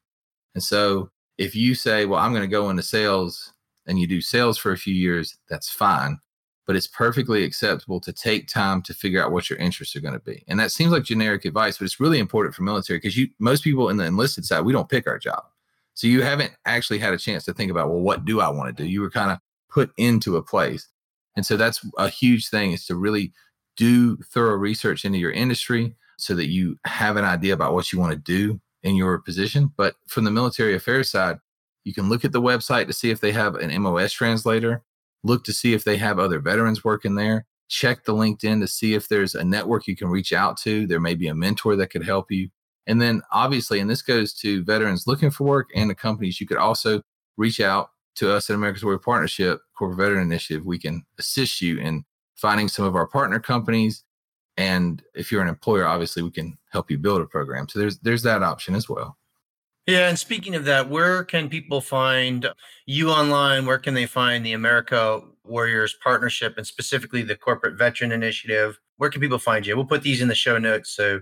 And 0.53 0.63
so 0.63 1.09
if 1.39 1.55
you 1.55 1.73
say, 1.73 2.05
well, 2.05 2.19
I'm 2.19 2.31
going 2.31 2.43
to 2.43 2.47
go 2.47 2.69
into 2.69 2.83
sales 2.83 3.53
and 3.87 3.99
you 3.99 4.05
do 4.05 4.21
sales 4.21 4.57
for 4.57 4.71
a 4.71 4.77
few 4.77 4.93
years, 4.93 5.37
that's 5.49 5.69
fine 5.69 6.19
but 6.65 6.75
it's 6.75 6.87
perfectly 6.87 7.43
acceptable 7.43 7.99
to 7.99 8.13
take 8.13 8.47
time 8.47 8.81
to 8.83 8.93
figure 8.93 9.23
out 9.23 9.31
what 9.31 9.49
your 9.49 9.59
interests 9.59 9.95
are 9.95 10.01
going 10.01 10.13
to 10.13 10.19
be. 10.19 10.43
And 10.47 10.59
that 10.59 10.71
seems 10.71 10.91
like 10.91 11.03
generic 11.03 11.45
advice, 11.45 11.77
but 11.77 11.85
it's 11.85 11.99
really 11.99 12.19
important 12.19 12.55
for 12.55 12.63
military 12.63 12.99
because 12.99 13.17
you 13.17 13.27
most 13.39 13.63
people 13.63 13.89
in 13.89 13.97
the 13.97 14.05
enlisted 14.05 14.45
side, 14.45 14.61
we 14.61 14.73
don't 14.73 14.89
pick 14.89 15.07
our 15.07 15.19
job. 15.19 15.43
So 15.93 16.07
you 16.07 16.23
haven't 16.23 16.53
actually 16.65 16.99
had 16.99 17.13
a 17.13 17.17
chance 17.17 17.45
to 17.45 17.53
think 17.53 17.71
about, 17.71 17.89
well, 17.89 18.01
what 18.01 18.25
do 18.25 18.41
I 18.41 18.49
want 18.49 18.75
to 18.75 18.83
do? 18.83 18.89
You 18.89 19.01
were 19.01 19.09
kind 19.09 19.31
of 19.31 19.39
put 19.69 19.91
into 19.97 20.37
a 20.37 20.43
place. 20.43 20.87
And 21.35 21.45
so 21.45 21.57
that's 21.57 21.85
a 21.97 22.09
huge 22.09 22.49
thing 22.49 22.71
is 22.71 22.85
to 22.87 22.95
really 22.95 23.31
do 23.75 24.17
thorough 24.17 24.55
research 24.55 25.05
into 25.05 25.17
your 25.17 25.31
industry 25.31 25.95
so 26.17 26.35
that 26.35 26.49
you 26.49 26.77
have 26.85 27.17
an 27.17 27.25
idea 27.25 27.53
about 27.53 27.73
what 27.73 27.91
you 27.91 27.99
want 27.99 28.11
to 28.11 28.17
do 28.17 28.59
in 28.83 28.95
your 28.95 29.19
position. 29.19 29.71
But 29.77 29.95
from 30.07 30.23
the 30.25 30.31
military 30.31 30.75
affairs 30.75 31.09
side, 31.09 31.37
you 31.83 31.93
can 31.93 32.09
look 32.09 32.23
at 32.23 32.31
the 32.31 32.41
website 32.41 32.87
to 32.87 32.93
see 32.93 33.09
if 33.09 33.19
they 33.19 33.31
have 33.31 33.55
an 33.55 33.81
MOS 33.81 34.13
translator 34.13 34.83
look 35.23 35.43
to 35.45 35.53
see 35.53 35.73
if 35.73 35.83
they 35.83 35.97
have 35.97 36.19
other 36.19 36.39
veterans 36.39 36.83
working 36.83 37.15
there. 37.15 37.45
Check 37.69 38.03
the 38.03 38.13
LinkedIn 38.13 38.59
to 38.61 38.67
see 38.67 38.93
if 38.93 39.07
there's 39.07 39.35
a 39.35 39.43
network 39.43 39.87
you 39.87 39.95
can 39.95 40.09
reach 40.09 40.33
out 40.33 40.57
to. 40.57 40.85
There 40.85 40.99
may 40.99 41.15
be 41.15 41.27
a 41.27 41.35
mentor 41.35 41.75
that 41.77 41.87
could 41.87 42.03
help 42.03 42.31
you. 42.31 42.49
And 42.87 43.01
then, 43.01 43.21
obviously, 43.31 43.79
and 43.79 43.89
this 43.89 44.01
goes 44.01 44.33
to 44.35 44.63
veterans 44.63 45.07
looking 45.07 45.31
for 45.31 45.45
work 45.45 45.69
and 45.75 45.89
the 45.89 45.95
companies, 45.95 46.41
you 46.41 46.47
could 46.47 46.57
also 46.57 47.01
reach 47.37 47.59
out 47.59 47.89
to 48.15 48.31
us 48.31 48.49
at 48.49 48.55
America's 48.55 48.83
Warrior 48.83 48.99
Partnership 48.99 49.61
Corporate 49.77 49.97
Veteran 49.97 50.21
Initiative. 50.21 50.65
We 50.65 50.79
can 50.79 51.03
assist 51.17 51.61
you 51.61 51.77
in 51.79 52.03
finding 52.35 52.67
some 52.67 52.85
of 52.85 52.95
our 52.95 53.07
partner 53.07 53.39
companies. 53.39 54.03
And 54.57 55.01
if 55.15 55.31
you're 55.31 55.41
an 55.41 55.47
employer, 55.47 55.87
obviously, 55.87 56.21
we 56.21 56.31
can 56.31 56.57
help 56.71 56.91
you 56.91 56.97
build 56.97 57.21
a 57.21 57.25
program. 57.25 57.67
So 57.69 57.79
there's 57.79 57.99
there's 57.99 58.23
that 58.23 58.43
option 58.43 58.75
as 58.75 58.87
well. 58.87 59.17
Yeah, 59.87 60.07
and 60.07 60.17
speaking 60.17 60.55
of 60.55 60.63
that, 60.65 60.89
where 60.89 61.25
can 61.25 61.49
people 61.49 61.81
find 61.81 62.47
you 62.85 63.09
online? 63.09 63.65
Where 63.65 63.79
can 63.79 63.95
they 63.95 64.05
find 64.05 64.45
the 64.45 64.53
America 64.53 65.19
Warriors 65.43 65.95
Partnership 66.01 66.53
and 66.57 66.65
specifically 66.65 67.21
the 67.21 67.35
Corporate 67.35 67.77
Veteran 67.77 68.13
Initiative? 68.13 68.79
Where 68.95 69.09
can 69.09 69.19
people 69.19 69.39
find 69.39 69.65
you? 69.65 69.75
We'll 69.75 69.85
put 69.85 70.03
these 70.03 70.21
in 70.21 70.29
the 70.29 70.35
show 70.35 70.57
notes. 70.57 70.91
So 70.91 71.21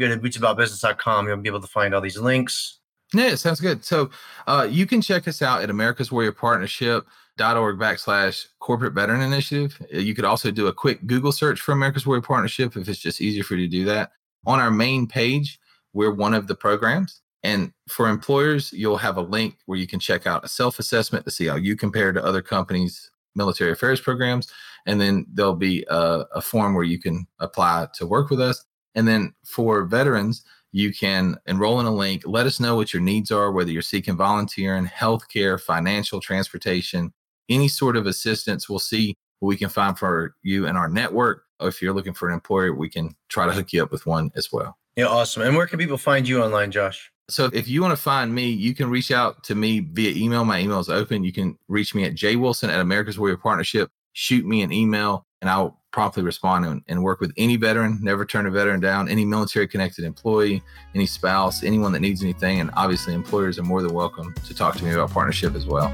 go 0.00 0.08
to 0.08 0.20
bootsaboutbusiness.com. 0.20 1.28
You'll 1.28 1.36
be 1.38 1.48
able 1.48 1.60
to 1.60 1.66
find 1.66 1.94
all 1.94 2.00
these 2.00 2.18
links. 2.18 2.78
Yeah, 3.12 3.28
it 3.28 3.38
sounds 3.38 3.60
good. 3.60 3.84
So 3.84 4.10
uh, 4.46 4.68
you 4.70 4.86
can 4.86 5.00
check 5.00 5.26
us 5.26 5.42
out 5.42 5.62
at 5.62 5.70
America's 5.70 6.12
Warrior 6.12 6.32
Partnership 6.32 7.06
org 7.40 7.78
backslash 7.78 8.46
corporate 8.58 8.92
veteran 8.92 9.22
initiative. 9.22 9.80
You 9.90 10.14
could 10.14 10.24
also 10.24 10.50
do 10.50 10.66
a 10.66 10.72
quick 10.72 11.06
Google 11.06 11.32
search 11.32 11.60
for 11.60 11.72
America's 11.72 12.06
Warrior 12.06 12.22
Partnership 12.22 12.76
if 12.76 12.88
it's 12.88 12.98
just 12.98 13.20
easier 13.20 13.42
for 13.42 13.54
you 13.54 13.66
to 13.66 13.70
do 13.70 13.84
that. 13.86 14.12
On 14.46 14.60
our 14.60 14.70
main 14.70 15.06
page, 15.06 15.58
we're 15.92 16.12
one 16.12 16.34
of 16.34 16.46
the 16.46 16.54
programs. 16.54 17.22
And 17.42 17.72
for 17.88 18.08
employers, 18.08 18.72
you'll 18.72 18.98
have 18.98 19.16
a 19.16 19.22
link 19.22 19.56
where 19.64 19.78
you 19.78 19.86
can 19.86 19.98
check 20.00 20.26
out 20.26 20.44
a 20.44 20.48
self 20.48 20.78
assessment 20.78 21.24
to 21.24 21.30
see 21.30 21.46
how 21.46 21.56
you 21.56 21.76
compare 21.76 22.12
to 22.12 22.22
other 22.22 22.42
companies' 22.42 23.10
military 23.34 23.72
affairs 23.72 24.00
programs. 24.00 24.52
And 24.86 25.00
then 25.00 25.26
there'll 25.32 25.54
be 25.54 25.84
a, 25.88 26.26
a, 26.34 26.40
form 26.40 26.74
where 26.74 26.84
you 26.84 26.98
can 26.98 27.26
apply 27.38 27.88
to 27.94 28.06
work 28.06 28.30
with 28.30 28.40
us. 28.40 28.64
And 28.94 29.06
then 29.06 29.34
for 29.44 29.84
veterans, 29.84 30.44
you 30.72 30.92
can 30.92 31.36
enroll 31.46 31.80
in 31.80 31.86
a 31.86 31.94
link. 31.94 32.22
Let 32.26 32.46
us 32.46 32.60
know 32.60 32.76
what 32.76 32.92
your 32.92 33.02
needs 33.02 33.30
are, 33.30 33.50
whether 33.50 33.70
you're 33.70 33.82
seeking 33.82 34.16
volunteering, 34.16 34.86
healthcare, 34.86 35.60
financial, 35.60 36.20
transportation, 36.20 37.12
any 37.48 37.68
sort 37.68 37.96
of 37.96 38.06
assistance. 38.06 38.68
We'll 38.68 38.78
see 38.78 39.16
what 39.40 39.48
we 39.48 39.56
can 39.56 39.68
find 39.68 39.98
for 39.98 40.36
you 40.42 40.66
in 40.66 40.76
our 40.76 40.88
network. 40.88 41.44
Or 41.58 41.68
if 41.68 41.82
you're 41.82 41.92
looking 41.92 42.14
for 42.14 42.28
an 42.28 42.34
employer, 42.34 42.72
we 42.72 42.88
can 42.88 43.14
try 43.28 43.46
to 43.46 43.52
hook 43.52 43.72
you 43.72 43.82
up 43.82 43.90
with 43.90 44.06
one 44.06 44.30
as 44.36 44.52
well. 44.52 44.78
Yeah, 44.96 45.06
awesome. 45.06 45.42
And 45.42 45.56
where 45.56 45.66
can 45.66 45.78
people 45.78 45.98
find 45.98 46.26
you 46.26 46.42
online, 46.42 46.70
Josh? 46.70 47.10
So 47.28 47.48
if 47.52 47.68
you 47.68 47.80
want 47.80 47.92
to 47.96 48.02
find 48.02 48.34
me, 48.34 48.50
you 48.50 48.74
can 48.74 48.90
reach 48.90 49.10
out 49.10 49.44
to 49.44 49.54
me 49.54 49.80
via 49.80 50.10
email. 50.16 50.44
My 50.44 50.60
email 50.60 50.80
is 50.80 50.88
open. 50.88 51.22
You 51.22 51.32
can 51.32 51.56
reach 51.68 51.94
me 51.94 52.04
at 52.04 52.14
jwilson 52.14 52.68
at 52.68 52.80
America's 52.80 53.18
Warrior 53.18 53.36
Partnership. 53.36 53.88
Shoot 54.12 54.44
me 54.44 54.62
an 54.62 54.72
email 54.72 55.26
and 55.40 55.50
I'll 55.50 55.78
promptly 55.90 56.22
respond 56.22 56.64
and, 56.64 56.82
and, 56.88 57.02
work 57.02 57.20
with 57.20 57.32
any 57.36 57.56
veteran, 57.56 57.98
never 58.00 58.24
turn 58.24 58.46
a 58.46 58.50
veteran 58.50 58.78
down, 58.78 59.08
any 59.08 59.24
military 59.24 59.66
connected 59.66 60.04
employee, 60.04 60.62
any 60.94 61.06
spouse, 61.06 61.64
anyone 61.64 61.92
that 61.92 62.00
needs 62.00 62.22
anything. 62.22 62.60
And 62.60 62.70
obviously, 62.76 63.14
employers 63.14 63.58
are 63.58 63.64
more 63.64 63.82
than 63.82 63.92
welcome 63.92 64.32
to 64.46 64.54
talk 64.54 64.76
to 64.76 64.84
me 64.84 64.92
about 64.92 65.10
partnership 65.10 65.54
as 65.54 65.66
well. 65.66 65.92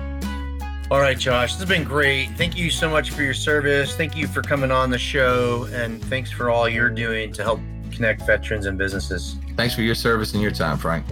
All 0.91 1.01
right, 1.01 1.19
Josh, 1.19 1.55
this 1.55 1.61
has 1.61 1.69
been 1.69 1.83
great. 1.83 2.29
Thank 2.37 2.57
you 2.57 2.71
so 2.71 2.89
much 2.89 3.11
for 3.11 3.23
your 3.23 3.35
service. 3.35 3.97
Thank 3.97 4.17
you 4.17 4.29
for 4.29 4.41
coming 4.43 4.71
on 4.71 4.91
the 4.91 4.99
show. 4.99 5.67
And 5.73 6.05
thanks 6.05 6.31
for 6.31 6.49
all 6.49 6.69
you're 6.69 6.91
doing 6.91 7.33
to 7.33 7.43
help 7.43 7.61
connect 7.91 8.23
veterans 8.23 8.67
and 8.67 8.79
businesses. 8.79 9.37
Thanks 9.57 9.75
for 9.75 9.83
your 9.83 9.95
service 9.97 10.33
and 10.35 10.43
your 10.43 10.53
time, 10.53 10.79
Frank. 10.79 11.05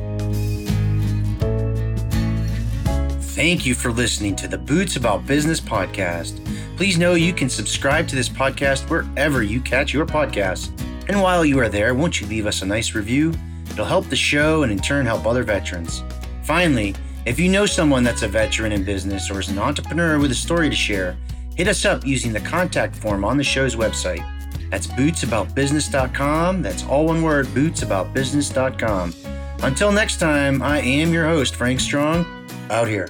Thank 3.35 3.66
you 3.66 3.75
for 3.75 3.90
listening 3.90 4.37
to 4.37 4.47
the 4.47 4.59
Boots 4.59 4.94
About 4.94 5.27
Business 5.27 5.61
podcast. 5.61 6.38
Please 6.76 6.98
know 6.98 7.14
you 7.14 7.32
can 7.32 7.48
subscribe 7.48 8.08
to 8.08 8.16
this 8.16 8.28
podcast 8.28 8.90
wherever 8.90 9.42
you 9.42 9.60
catch 9.60 9.92
your 9.92 10.06
podcasts. 10.06 10.70
And 11.08 11.20
while 11.20 11.44
you 11.44 11.58
are 11.60 11.68
there, 11.68 11.94
won't 11.94 12.20
you 12.20 12.26
leave 12.26 12.46
us 12.46 12.62
a 12.62 12.66
nice 12.66 12.94
review? 12.94 13.32
It'll 13.70 13.84
help 13.84 14.08
the 14.08 14.16
show 14.16 14.62
and 14.62 14.72
in 14.72 14.78
turn 14.78 15.06
help 15.06 15.26
other 15.26 15.44
veterans. 15.44 16.02
Finally, 16.42 16.94
if 17.26 17.38
you 17.38 17.48
know 17.48 17.64
someone 17.64 18.02
that's 18.04 18.22
a 18.22 18.28
veteran 18.28 18.72
in 18.72 18.84
business 18.84 19.30
or 19.30 19.40
is 19.40 19.48
an 19.48 19.58
entrepreneur 19.58 20.18
with 20.18 20.30
a 20.30 20.34
story 20.34 20.68
to 20.68 20.76
share, 20.76 21.16
hit 21.56 21.68
us 21.68 21.84
up 21.84 22.04
using 22.04 22.32
the 22.32 22.40
contact 22.40 22.96
form 22.96 23.24
on 23.24 23.37
the 23.37 23.44
show's 23.44 23.76
website. 23.76 24.24
That's 24.70 24.87
bootsaboutbusiness.com. 24.88 26.62
That's 26.62 26.84
all 26.87 27.06
one 27.06 27.22
word, 27.22 27.46
bootsaboutbusiness.com. 27.46 29.14
Until 29.62 29.92
next 29.92 30.18
time, 30.18 30.62
I 30.62 30.80
am 30.80 31.12
your 31.12 31.26
host, 31.26 31.54
Frank 31.54 31.80
Strong, 31.80 32.26
out 32.70 32.88
here. 32.88 33.08